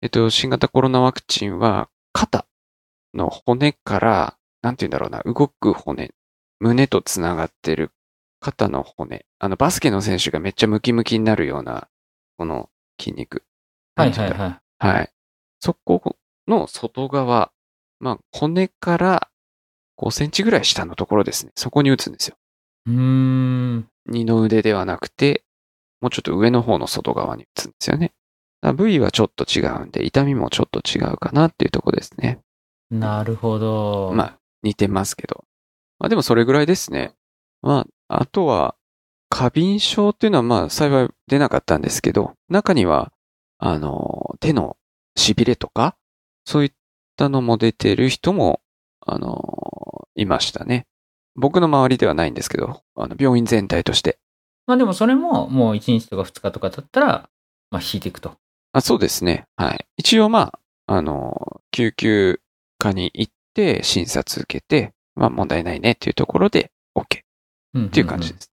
[0.00, 2.46] えっと、新型コロナワクチンは肩
[3.14, 6.12] の骨から、なんて言うんだろうな、動く骨、
[6.60, 7.90] 胸とつながってる
[8.40, 9.26] 肩の骨。
[9.38, 11.88] あの、バスケの選手がめっちゃムキムキになるような、
[12.36, 13.42] この筋肉。
[13.96, 14.60] はいはいはい。
[14.78, 15.12] はい。
[15.60, 17.50] そこの外側、
[17.98, 19.28] まあ、骨から
[20.00, 21.52] 5センチぐらい下のところですね。
[21.56, 22.36] そこに打つんですよ。
[22.86, 23.88] うーん。
[24.06, 25.44] 二の腕ではなくて、
[26.00, 28.12] もうちょっと上の方の外側に打つんですよね。
[28.74, 32.40] 部位はちょっと違うんで、痛みもちょっと違うかなっていうところですね。
[32.90, 34.12] なるほど。
[34.14, 35.44] まあ、似てますけど。
[35.98, 37.14] まあでもそれぐらいですね。
[37.62, 38.74] まあ、あとは、
[39.30, 43.12] 過敏症っていうのはまあ幸い出なかったんですけど、中には、
[43.58, 44.76] あの、手の
[45.16, 45.96] 痺れとか、
[46.44, 46.72] そういっ
[47.16, 48.60] たのも出てる人も、
[49.00, 50.86] あの、いましたね。
[51.34, 54.18] 僕の周りではないんですけど、あの病院全体として。
[54.66, 57.30] まあでもそれももう1日とか2日とか経ったら、
[57.70, 58.36] まあ引いていくと。
[58.72, 59.44] あそうですね。
[59.56, 59.86] はい。
[59.96, 60.52] 一応ま
[60.86, 62.40] あ、あの、救急
[62.78, 67.06] 科に行って診察受けて、まあ問題ないねっていうところで OK っ
[67.74, 68.50] うんうんていう感じです。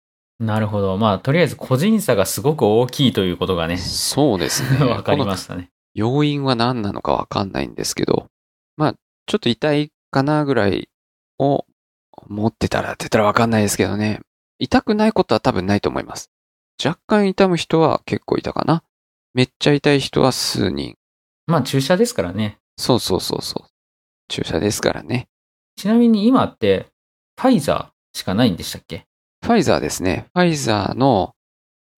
[0.40, 0.97] なるほど。
[0.97, 4.85] まあとりあえず個人差がすごく大きいということがね、そうですね。
[4.87, 5.44] わかります。
[5.44, 5.71] したね。
[5.94, 8.29] 要因は何なのかわかんないんですけど、
[8.77, 8.94] まあ、
[9.27, 10.88] ちょっと痛いかなぐらい
[11.38, 11.66] を
[12.29, 14.21] 持ってたらって言ったらわかんないですけどね。
[14.61, 16.31] 痛くないことは多分ないと思います。
[16.85, 18.85] 若干痛む人は結構いたかな。
[19.38, 20.96] めっちゃ痛い人は数人。
[21.46, 22.59] まあ注射ですからね。
[22.77, 23.68] そうそうそうそう。
[24.27, 25.29] 注射ですからね。
[25.77, 26.88] ちなみに今って、
[27.40, 29.07] ファイザーしかないんでしたっけ？
[29.44, 30.27] ファイザーですね。
[30.35, 31.37] ファイザーの、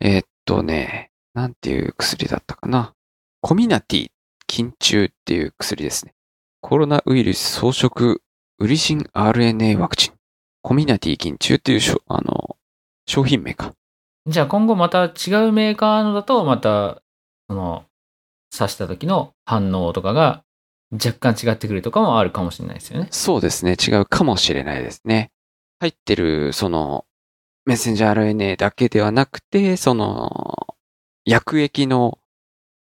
[0.01, 2.93] えーっとね、なんていう薬だったかな。
[3.41, 4.11] コミナティ
[4.51, 6.13] 筋中っていう薬ですね。
[6.61, 8.19] コロナウイルス装飾
[8.59, 10.13] ウリシン RNA ワクチン。
[10.61, 12.59] コミナティ筋中っていうしょ、あの、
[13.07, 13.73] 商品名か。
[14.27, 15.09] じゃあ今後また違
[15.49, 17.01] うメーカーのだと、また、
[17.51, 17.85] その、
[18.57, 20.45] 刺した時の反応とかが
[20.93, 23.09] 若干違ってくるとかもあるかもしれないですよね。
[23.11, 23.73] そうですね。
[23.75, 25.33] 違うかもしれないですね。
[25.81, 27.07] 入ってる、その、
[27.65, 30.77] メッセンジャー RNA だけではなくて、その、
[31.25, 32.21] 薬液の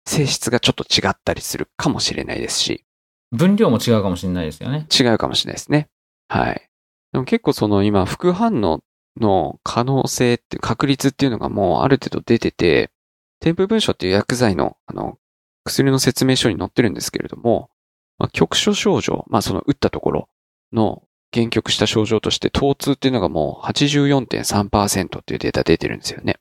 [0.07, 2.85] 性質がちょっと違ったりするかもしれないですし、
[3.33, 4.87] 分量も違うかもしれないですよね。
[4.97, 5.89] 違うかもしれないですね。
[6.29, 6.69] はい。
[7.13, 8.85] でも結構その今、副反応
[9.21, 12.93] の可能性って確率っていうのがもうある程度出てて、
[13.41, 15.19] 添付文書っていう薬剤の、あの、
[15.65, 17.71] 薬の説明書に載ってるんですけれども、
[18.19, 20.29] まあ、局所症状、まあその打ったところ
[20.73, 26.37] の限局した症状として、疼痛っていうのがもう84.3%っていうデータ出てるんですよね。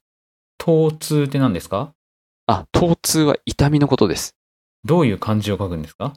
[0.57, 1.93] 疼痛って何ですか？
[2.47, 4.35] あ、疼痛は痛みのことです。
[4.83, 6.13] どういう漢字を書くんですか？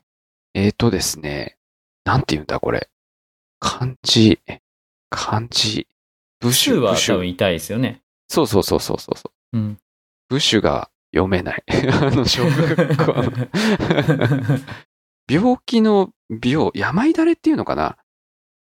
[0.54, 1.58] えーとですね、
[2.04, 2.88] なんて言うんだこれ。
[3.60, 4.40] 漢字、
[5.10, 5.86] 漢字、
[6.40, 8.02] 部週は多分痛いですよね。
[8.28, 9.58] そうそうそうそうそうそう。
[9.58, 9.78] うん。
[10.32, 11.64] 部首が読めない。
[11.92, 13.32] あの、小学校の
[15.28, 16.10] 病気の
[16.42, 17.96] 病、病だれっていうのかな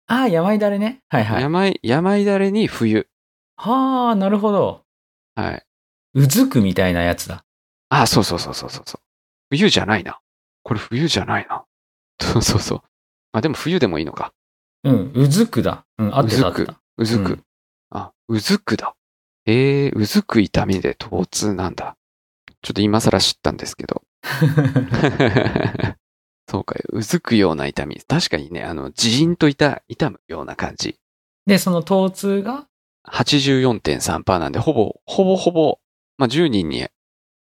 [0.08, 1.02] ああ、病だれね。
[1.10, 1.42] はいはい。
[1.42, 3.08] 病、病だれに冬。
[3.56, 4.84] はあ、なるほど。
[5.36, 5.66] はい。
[6.14, 7.46] うずくみたいなやつだ。
[7.90, 9.02] あ、そうそうそうそうそうそう。
[9.50, 10.20] 冬じゃないな。
[10.64, 11.64] これ冬じゃないな。
[12.20, 12.82] そうそうそう。
[13.32, 14.34] あ、でも冬でもいいのか。
[14.84, 15.86] うん、うずくだ。
[15.98, 16.82] うん、合ってた合ってた。
[16.98, 17.34] うずく。
[17.34, 17.44] うん
[17.94, 18.96] あ、うずくだ。
[19.46, 21.98] えー、うずく痛みで疼痛なんだ。
[22.62, 24.04] ちょっと今更知ったんですけど。
[26.48, 28.00] そうか、うずくような痛み。
[28.08, 30.98] 確かにね、あの、ジーンと痛、痛むような感じ。
[31.46, 32.68] で、その疼痛が、
[33.08, 35.80] 84.3%なんで、ほぼ、ほぼほぼ、
[36.18, 36.88] まあ、10人に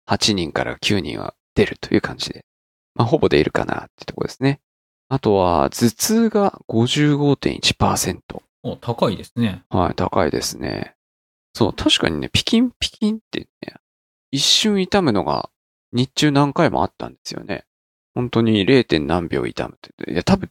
[0.07, 2.45] 8人から9人は出るという感じで、
[2.95, 4.61] まあ、ほぼ出るかなってところですね。
[5.09, 8.43] あとは、頭痛が55.1%。
[8.63, 9.65] お、高いですね。
[9.71, 10.95] はい、高いですね。
[11.55, 13.75] そう、確かにね、ピキンピキンってね、
[14.31, 15.51] 一瞬痛むのが
[15.93, 17.65] 日中何回もあったんですよね。
[18.15, 19.07] 本当に 0.
[19.07, 20.13] 何秒痛むって。
[20.13, 20.51] いや、多分、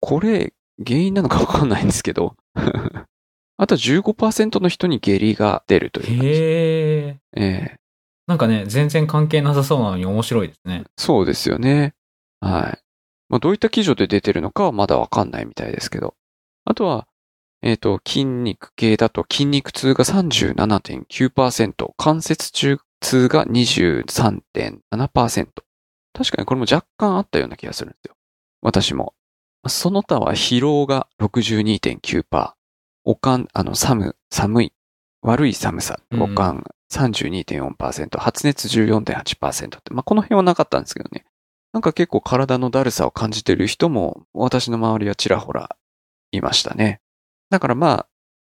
[0.00, 0.52] これ、
[0.84, 2.36] 原因なのかわかんないんですけど。
[3.60, 6.24] あと15%の人に下痢が出るという。
[6.24, 7.18] へえ。
[7.36, 7.78] ええ
[8.28, 10.84] なんかね、全然関係なさそうなのに面白いですね。
[10.98, 11.94] そうですよね。
[12.40, 12.78] はい。
[13.30, 16.14] まあ、どういった基準で出てるのかはまだわかんないみたいですけど。
[16.66, 17.07] あとは、
[17.62, 25.46] えっ、と、筋肉系だと筋肉痛が37.9%、関節中痛が23.7%。
[26.12, 28.14] 確かにこれも若干あったような気がするんですよ。
[28.62, 29.14] 私も。
[29.66, 32.52] その他は疲労が62.9%、
[33.04, 34.72] おかん、あの、寒、寒い、
[35.22, 41.24] 悪い寒さ、うんおかん32.4%、発熱14.8%って、まあ、この辺はなかったんですけどね。
[41.72, 45.76] なんか結構体のだるさを感じてる人も、私の周りはちらほら
[46.32, 47.00] いましたね。
[47.50, 48.06] だからまあ、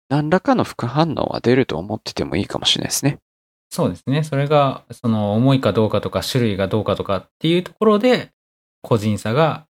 [0.09, 3.19] 何らかの副反応は出ると思っててもいいかもしれないですね。
[3.69, 4.23] そうですね。
[4.23, 8.31] それが、その、重いかどうかとか、種類がどうかとかっていうところで、
[8.81, 9.65] 個人差が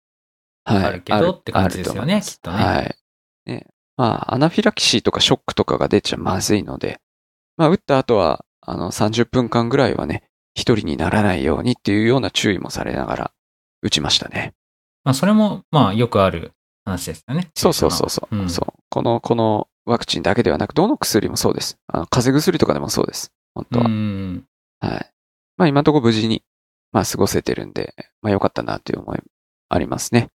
[0.63, 0.83] はい。
[0.83, 2.95] あるけどって感じですよねきっとねはい。
[3.45, 3.67] ね。
[3.97, 6.99] まあ、アナフィラキシーとかショックとかが出ちゃまずいので、
[7.57, 13.31] まあ、打った後は、あの、30分間ぐらいはね、一人にならないようにっていうような注意もされながら
[13.81, 14.53] 打ちましたね。
[15.03, 16.53] まあ、それも、まあ、よくある
[16.85, 17.49] 話ですよね。
[17.55, 18.35] そうそうそうそう。
[18.35, 18.73] うんそう。
[18.89, 21.77] この、このワクチンだけではなく、どの薬もそうです。
[21.87, 23.31] あの風邪薬とかでもそうです。
[23.53, 23.85] 本当は。
[23.85, 24.45] うん。
[24.79, 25.11] はい。
[25.57, 26.43] まあ今のところ無事に、
[26.91, 29.19] まあ過ごせてるんで、まあ良かったなという思い
[29.69, 30.29] ありますね。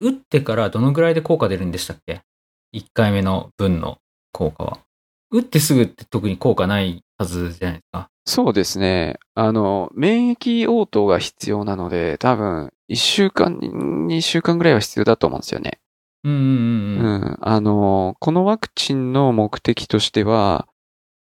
[0.00, 2.22] 打ってからどのぐらいで効果出るんでしたっけ
[2.74, 3.98] ?1 回目の分の
[4.32, 4.78] 効果は。
[5.30, 8.08] 打ってすぐって特に効果ないはずじゃないですか。
[8.26, 9.18] そうですね。
[9.34, 15.78] あの、免疫応答が必要なので、多分、1週間、2週間ぐらいは必要だと思うんですよね。
[16.28, 20.66] あの、このワクチンの目的としては、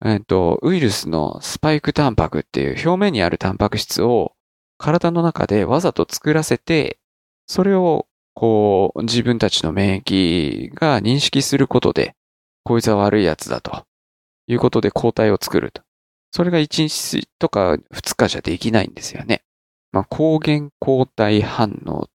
[0.04, 4.32] えっと、ウイルスのスパイクタンパクっていう表面にあるタンパク質を
[4.78, 6.98] 体の中でわざと作らせて、
[7.46, 12.14] それをこう自分たちの免疫が認識することで、
[12.64, 13.84] こいつは悪いやつだと
[14.46, 15.82] いうことで抗体を作ると。
[16.30, 19.42] それが1日とか2日じゃできないんですよね。
[19.92, 22.08] まあ、抗原抗体反応。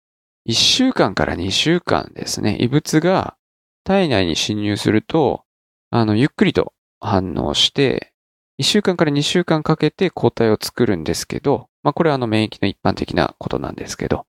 [0.50, 2.58] 1週間から2週間ですね。
[2.60, 3.38] 異物が
[3.84, 5.44] 体内に侵入すると、
[5.92, 8.14] あの、ゆっくりと反応して、
[8.60, 14.26] 1週間から2週間かけて抗体を作るんですけど、まあこれはあの免疫の一般的なことなんですけど、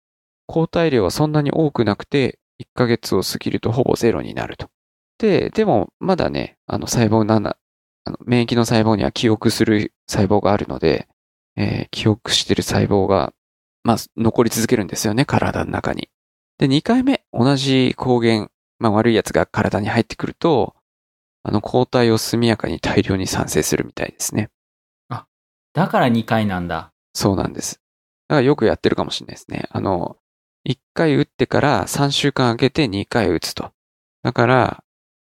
[0.47, 4.69] 抗体量はそんなに多くなくて、1ヶ月を過ぎるとほぼゼロになると。
[5.17, 7.57] で、でもまだね、あの細胞7、
[8.05, 11.09] あの免疫の細胞には記憶する細胞があるので、
[11.57, 13.33] えー記憶してる細胞が、
[13.85, 16.09] まあ残り続けるんですよね、体の中に。
[16.59, 20.75] で、2回目、同じ抗原、まあ悪いやつが体に入ってくると、
[21.43, 24.51] あの抗体を速やかに大量に産生するみたいですね。
[25.73, 26.93] だから2回なんだ。
[27.15, 27.81] そうなんです。
[28.29, 29.67] だからよくやってるかもしれないですね。
[29.71, 30.17] あの、
[30.69, 33.73] 1回打ってから3週間空けて2回打つと。
[34.23, 34.85] だから、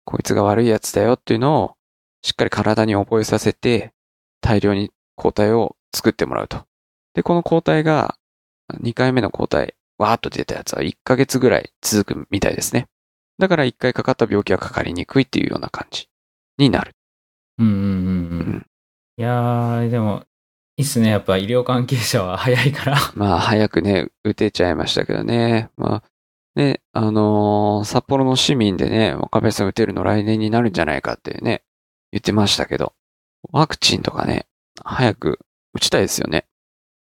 [0.05, 1.75] こいつが悪いやつだよっていうのを
[2.23, 3.93] しっかり体に覚えさせて、
[4.41, 6.65] 大量に抗体を作ってもらうと。
[7.15, 8.17] で、この抗体が、
[8.73, 12.87] 2回目の抗体、わーっと出たやつは1ヶ月ぐらい続くみたいですね。
[13.39, 16.09] だから1回かかった病気はかかりにくいっていうような感じ
[16.59, 16.93] になる。
[17.59, 17.89] うんうんうんう。
[17.89, 17.99] うん
[18.59, 18.67] ん。
[19.19, 20.25] いやー、でも、
[20.77, 21.09] いいっすね。
[21.09, 22.97] やっぱ医療関係者は早いから。
[23.17, 25.71] まあ、早くね、打てちゃいましたけどね。
[25.77, 26.03] まあ、
[26.55, 31.63] ね、あのー札幌の市民でね、若林さん打てるの来年になるんじゃないかってね、
[32.13, 32.95] 言ってましたけど、
[33.53, 34.47] ワクチンとかね、
[34.83, 35.39] 早く
[35.75, 36.47] 打ちたいですよね。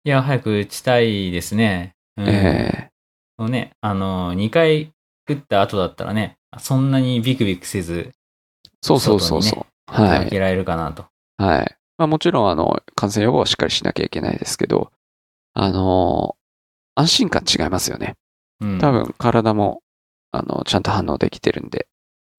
[0.06, 1.96] いや、早く打ちたいですね。
[2.16, 2.92] うんえ
[3.40, 4.94] そうね、あの、2回
[5.28, 8.12] 打った後だったらね、そんなにビクビクせず、え
[8.82, 9.66] そうそうそうそう。
[9.92, 10.08] はい。
[10.10, 11.06] 働けられるかなと。
[11.38, 11.76] はい。
[11.98, 14.92] まあもちろん、あの、感染予防はしっかりしなきゃいけないですけど、
[15.54, 16.46] あのー
[16.98, 18.16] 安心感違いますよね。
[18.62, 19.82] うん、多分、体も、
[20.32, 21.88] あの、ちゃんと反応できてるんで、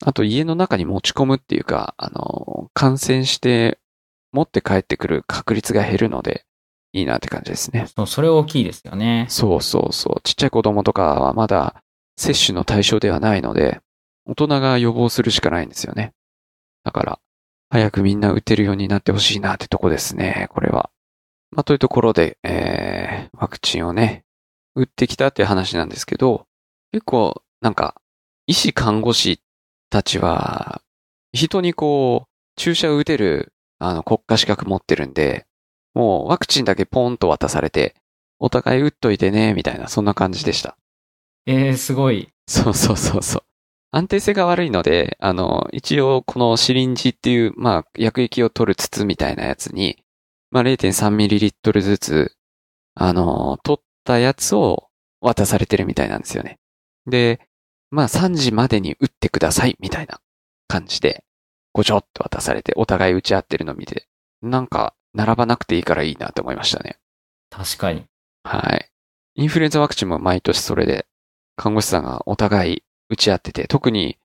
[0.03, 3.77] あと家の中に持ち込むっていうか、あの、感染して
[4.31, 6.46] 持って帰ってくる確率が減るので、
[6.97, 7.87] いいなって感じですね。
[7.95, 9.25] そう、それ大きいですよね。
[9.29, 10.21] そうそうそう。
[10.23, 11.83] ちっちゃい子供とかはまだ
[12.17, 13.79] 接種の対象ではないので、
[14.25, 16.13] 大人が予防するしかないんですよね。
[16.83, 17.19] だから、
[17.69, 20.89] 早くみんな打てるようになってほしいなってとこですね、これは。
[21.51, 24.25] まあ、というところで、えー、ワクチンをね、
[24.75, 26.45] 打ってきたって話なんですけど、
[26.91, 27.95] 結構、なんか、
[28.45, 29.41] 医師看護師
[29.89, 30.81] たちは、
[31.33, 35.46] 人にこう、注射を打てる、あの、国家資格持ってるんで、
[35.97, 37.95] もうワクチンだけポンと渡されて、
[38.37, 40.77] お互い打っといてね、みたいな、そんな感じでした。
[41.47, 42.29] えー、すごい。
[42.47, 43.43] そうそうそうそう。
[43.89, 49.97] 安定性が悪いので、あの、一応このシリンジっていう、まあ、薬液を取る筒みたいなやつに、
[50.51, 52.35] まあ、0.3ml ずつ、
[52.93, 54.89] あの、取ったやつを
[55.19, 56.59] 渡されてるみたいなんですよね。
[57.07, 57.39] で、
[57.89, 60.21] まあ、3時までに打ってください、みたいな
[60.67, 61.23] 感じで、
[61.73, 64.07] ごちょっと渡されて、お互い打ち合ってるのを見て、
[64.43, 66.97] なんか、並ばなくていいからいいなと思いましたね。
[67.49, 68.05] 確かに。
[68.43, 68.89] はい。
[69.35, 71.05] インフルエンザワクチンも毎年それで、
[71.55, 74.17] 看護師さんがお互い打ち合ってて、特に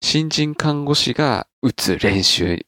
[0.00, 2.64] 新人看護師が打つ練習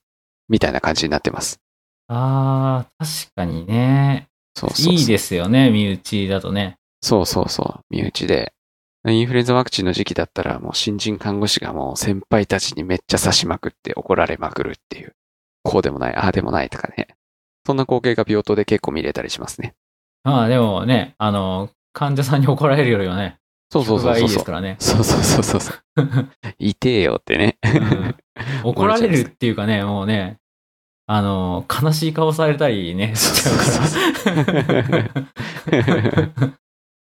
[0.48, 1.60] みたいな感じになってます。
[2.08, 4.28] あー、確かにね。
[4.54, 4.94] そうそうそう。
[4.94, 6.76] いいですよね、身内だとね。
[7.00, 7.84] そうそうそう。
[7.88, 8.52] 身内で。
[9.08, 15.14] インフルエンザワクチンの時期だったらもう新人看護師がもう先輩たちにめっちゃ刺しまくって怒られまくるっていう。
[15.62, 17.08] こうでもない、ああでもないとかね。
[17.70, 19.74] そんな光景が病棟で結構見れたりしますね。
[20.24, 23.38] まあでもね、あの、患者さんに怒られるよりはね、
[23.70, 24.36] そうそうそうがいいそうそう。
[24.38, 24.76] ですからね。
[24.80, 26.28] そうそうそうそうそう。
[26.58, 27.58] 痛えよってね。
[27.62, 28.16] うん
[28.64, 30.38] 怒られるっていうかね、もうね、
[31.06, 33.64] あの、悲しい顔されたりね、 しちゃうか
[35.76, 36.54] ら。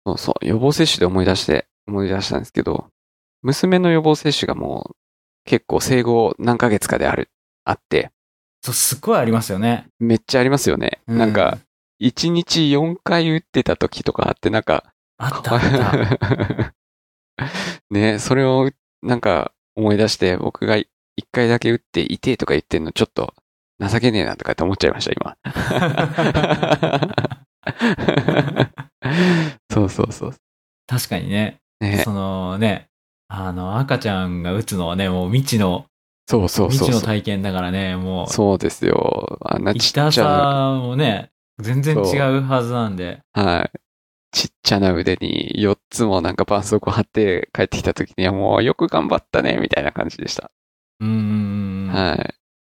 [0.04, 2.88] そうそう、予防接種で思い出して、思い出したんですけど、
[3.40, 4.96] 娘の予防接種がもう
[5.46, 7.30] 結構生後何ヶ月かである、
[7.64, 8.10] あって、
[8.62, 9.86] そう、すっごいありますよね。
[9.98, 11.00] めっちゃありますよね。
[11.06, 11.58] うんなんか、
[12.00, 16.74] 1日4回打ってた時とかあって、なんか、あったあった。
[17.90, 18.70] ね、それを
[19.02, 20.86] なんか思い出して、僕が1
[21.32, 23.34] 回だけ打って痛えとか言ってんのちょっと
[23.80, 25.36] 情けねえなとかって思っちゃいました、今。
[29.72, 30.34] そうそうそう。
[30.86, 31.58] 確かにね。
[31.80, 32.88] ね、そのね、
[33.28, 35.86] あの、赤ちゃんが打つのはね、もう未知の、
[36.28, 36.88] そうそうそう。
[36.88, 39.38] 未知の体験だからね、もう、そうですよ。
[39.40, 43.20] あんなちっち痛ゃな、さもね、全然違うはずなんで。
[43.32, 43.80] はい。
[44.30, 50.50] ちっちゃな腕に4つもなんか絆創膏貼って帰ってきた時にはもうよく頑張ったね、みたいな感じでした。
[51.00, 51.88] うん。
[51.90, 52.34] はい。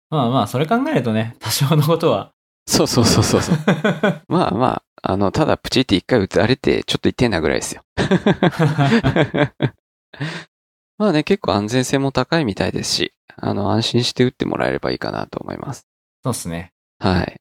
[0.09, 2.31] まあまあ、それ考えるとね、多少のことは。
[2.65, 3.55] そうそうそうそうそう。
[4.29, 7.83] まあまあ、あの、ただプチって一回打たれてちょっと痛えなぐらいですよ。
[10.97, 15.87] まあね、結構安全性も高いみたいですし、あの、安心して打ってもらえればいいかなと思います。
[16.23, 16.71] そうっすね。
[16.99, 17.35] はい。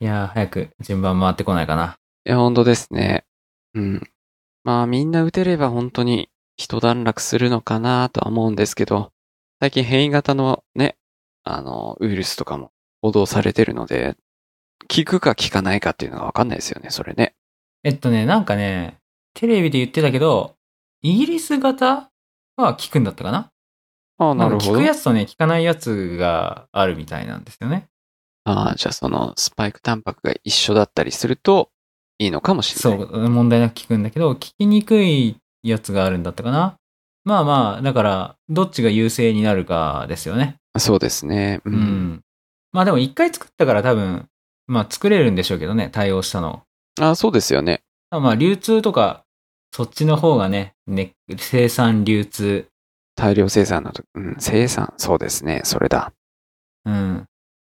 [0.00, 1.96] いやー、早く順番回ってこないかな。
[2.24, 3.24] いや、本当ですね。
[3.74, 4.08] うん。
[4.64, 9.10] まあみんな打てれば本当に一段落するのかなとは思うんですけど、
[9.60, 10.96] 最近変異型のね、
[11.44, 14.16] あの、ウイルスとかも報道されてるので、
[14.88, 17.34] 効くか効かないかっていうのがわかんないですよね、それね。
[17.82, 18.98] えっとね、なんかね、
[19.34, 20.54] テレビで言ってたけど、
[21.02, 22.11] イギリス型
[22.56, 23.50] は効くんだったかな
[24.18, 24.84] ああ、なるほどく。
[24.84, 27.88] やつとね、効かないやつがあるみたいなんですよね。
[28.44, 31.70] ああ、じゃあそのスパイクタンパクが一緒だったりすると
[32.18, 32.98] いいのかもしれそない。
[33.02, 36.76] う、問題なく効くんだけど、効きにくいやつがあるんだったかな
[37.24, 40.56] まあまあ、だから、どっちが優勢になるかですよね。
[40.78, 41.60] そうですね。
[41.64, 41.70] う。
[41.70, 42.20] うんん。
[42.72, 44.26] まあでも一回作ったから多分、
[44.66, 46.62] まあ作れるんでしょうけどね、対応したの。
[47.00, 47.82] ああ、そうですよね。
[48.10, 49.24] まあ流通とか、
[49.72, 52.68] そっちの方がね、ね生産流通、
[53.14, 55.62] 大量生産のと、うん、生産、そうですね。
[55.64, 56.12] それだ。
[56.84, 57.26] うん。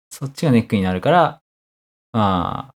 [0.09, 1.41] そっちがネックになるから、
[2.13, 2.73] まあ、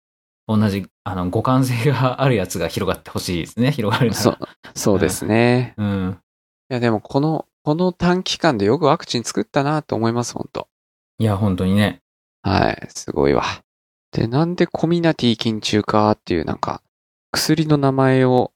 [0.46, 4.22] 同じ、あの、互換性があるやつが広がってほしいですね、広がるなら。
[4.22, 4.38] そう、
[4.74, 5.74] そうですね。
[5.76, 6.18] うん。
[6.70, 10.68] いや、でもこの、この短期間でよくワクチン作ったなと思います、本当
[11.18, 12.00] いや、本当にね。
[12.42, 13.44] はい、すごいわ。
[14.12, 16.82] で、なんでコミナティ菌中かっていうなんか、
[17.32, 18.52] 薬の名前を、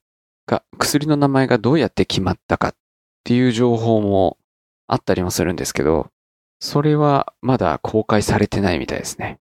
[0.49, 2.75] が、薬の名前がどうやって決まったかっ
[3.23, 4.37] ていう情報も
[4.87, 6.07] あったりもするんですけど、
[6.59, 9.37] それはまだ公開されてないみたいですね。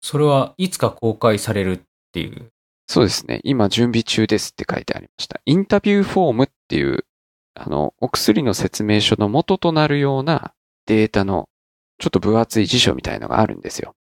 [0.00, 1.80] それはいつか公開されるっ
[2.12, 2.50] ていう？
[2.86, 3.40] そうですね。
[3.44, 5.40] 今準備中ですって書いてありました。
[5.44, 7.04] インタビューフォームっていう、
[7.54, 10.52] あの、お薬の説明書の元となるような
[10.86, 11.48] データの
[11.98, 13.94] ちょっと分厚い辞書みたいのがあるんですよ。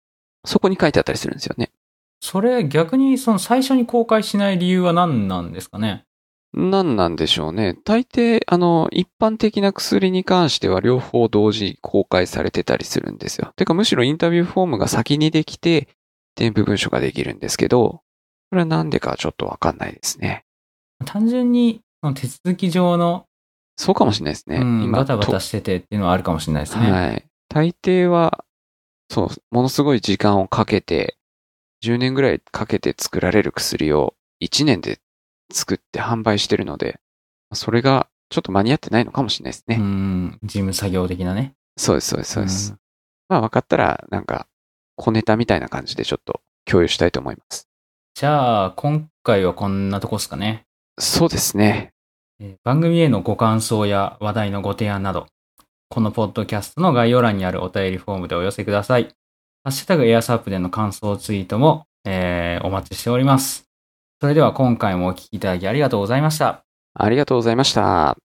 [0.46, 1.72] そこに書いてあったりするんですよね。
[2.20, 6.06] それ逆にその最初に公開しない理由は何なんですかね？
[6.54, 7.78] 何なんでしょうね。
[7.86, 13.54] 大抵、あの、一般的な薬に関しては両方同時公開されてたりするんですよ。
[13.56, 15.88] てかむしろインタビューフォームが先にできて、
[16.36, 18.02] 添付文書ができるんですけど、
[18.50, 20.44] これはなんでかちょっとわかんないですね。
[21.06, 21.82] 単純に、
[22.16, 23.26] 手続き上の、
[23.78, 24.58] そうかもしれないですね。
[24.58, 26.92] うん、バタバとタしててっていうのはあるかもしれないですね。
[26.92, 27.26] はい。
[27.48, 28.44] 大抵は、
[29.10, 31.16] そう、ものすごい時間をかけて、
[31.84, 35.00] 10年ぐらいかけて作られる薬を1年で
[35.52, 37.00] 作って販売してるので、
[37.54, 39.78] それがちょっと間に合ってないのかもしれないですね。
[39.80, 41.54] うん、事務作業的なね。
[41.78, 42.72] そうです、そうです、そうです。
[42.74, 42.78] ん
[43.30, 44.48] まあ分かったら、なんか、
[44.96, 47.68] 小ネタみたいな感じでちょっと共有したいと思います。
[48.14, 50.66] じゃあ、今回はこんなとこですかね。
[51.00, 51.94] そうですね。
[52.40, 55.28] えー番組へのご感想や話題のご提案など、
[55.90, 59.10] このポッドキャストの概要欄にあるお便りフォームでお寄せください。
[59.64, 63.71] ハッシュタグエアサープでの感想ツイートも、えーお待ちしております。
[64.22, 66.64] それでは今回もお聞きいただきありがとうございました。
[66.94, 68.18] ありがとうございました。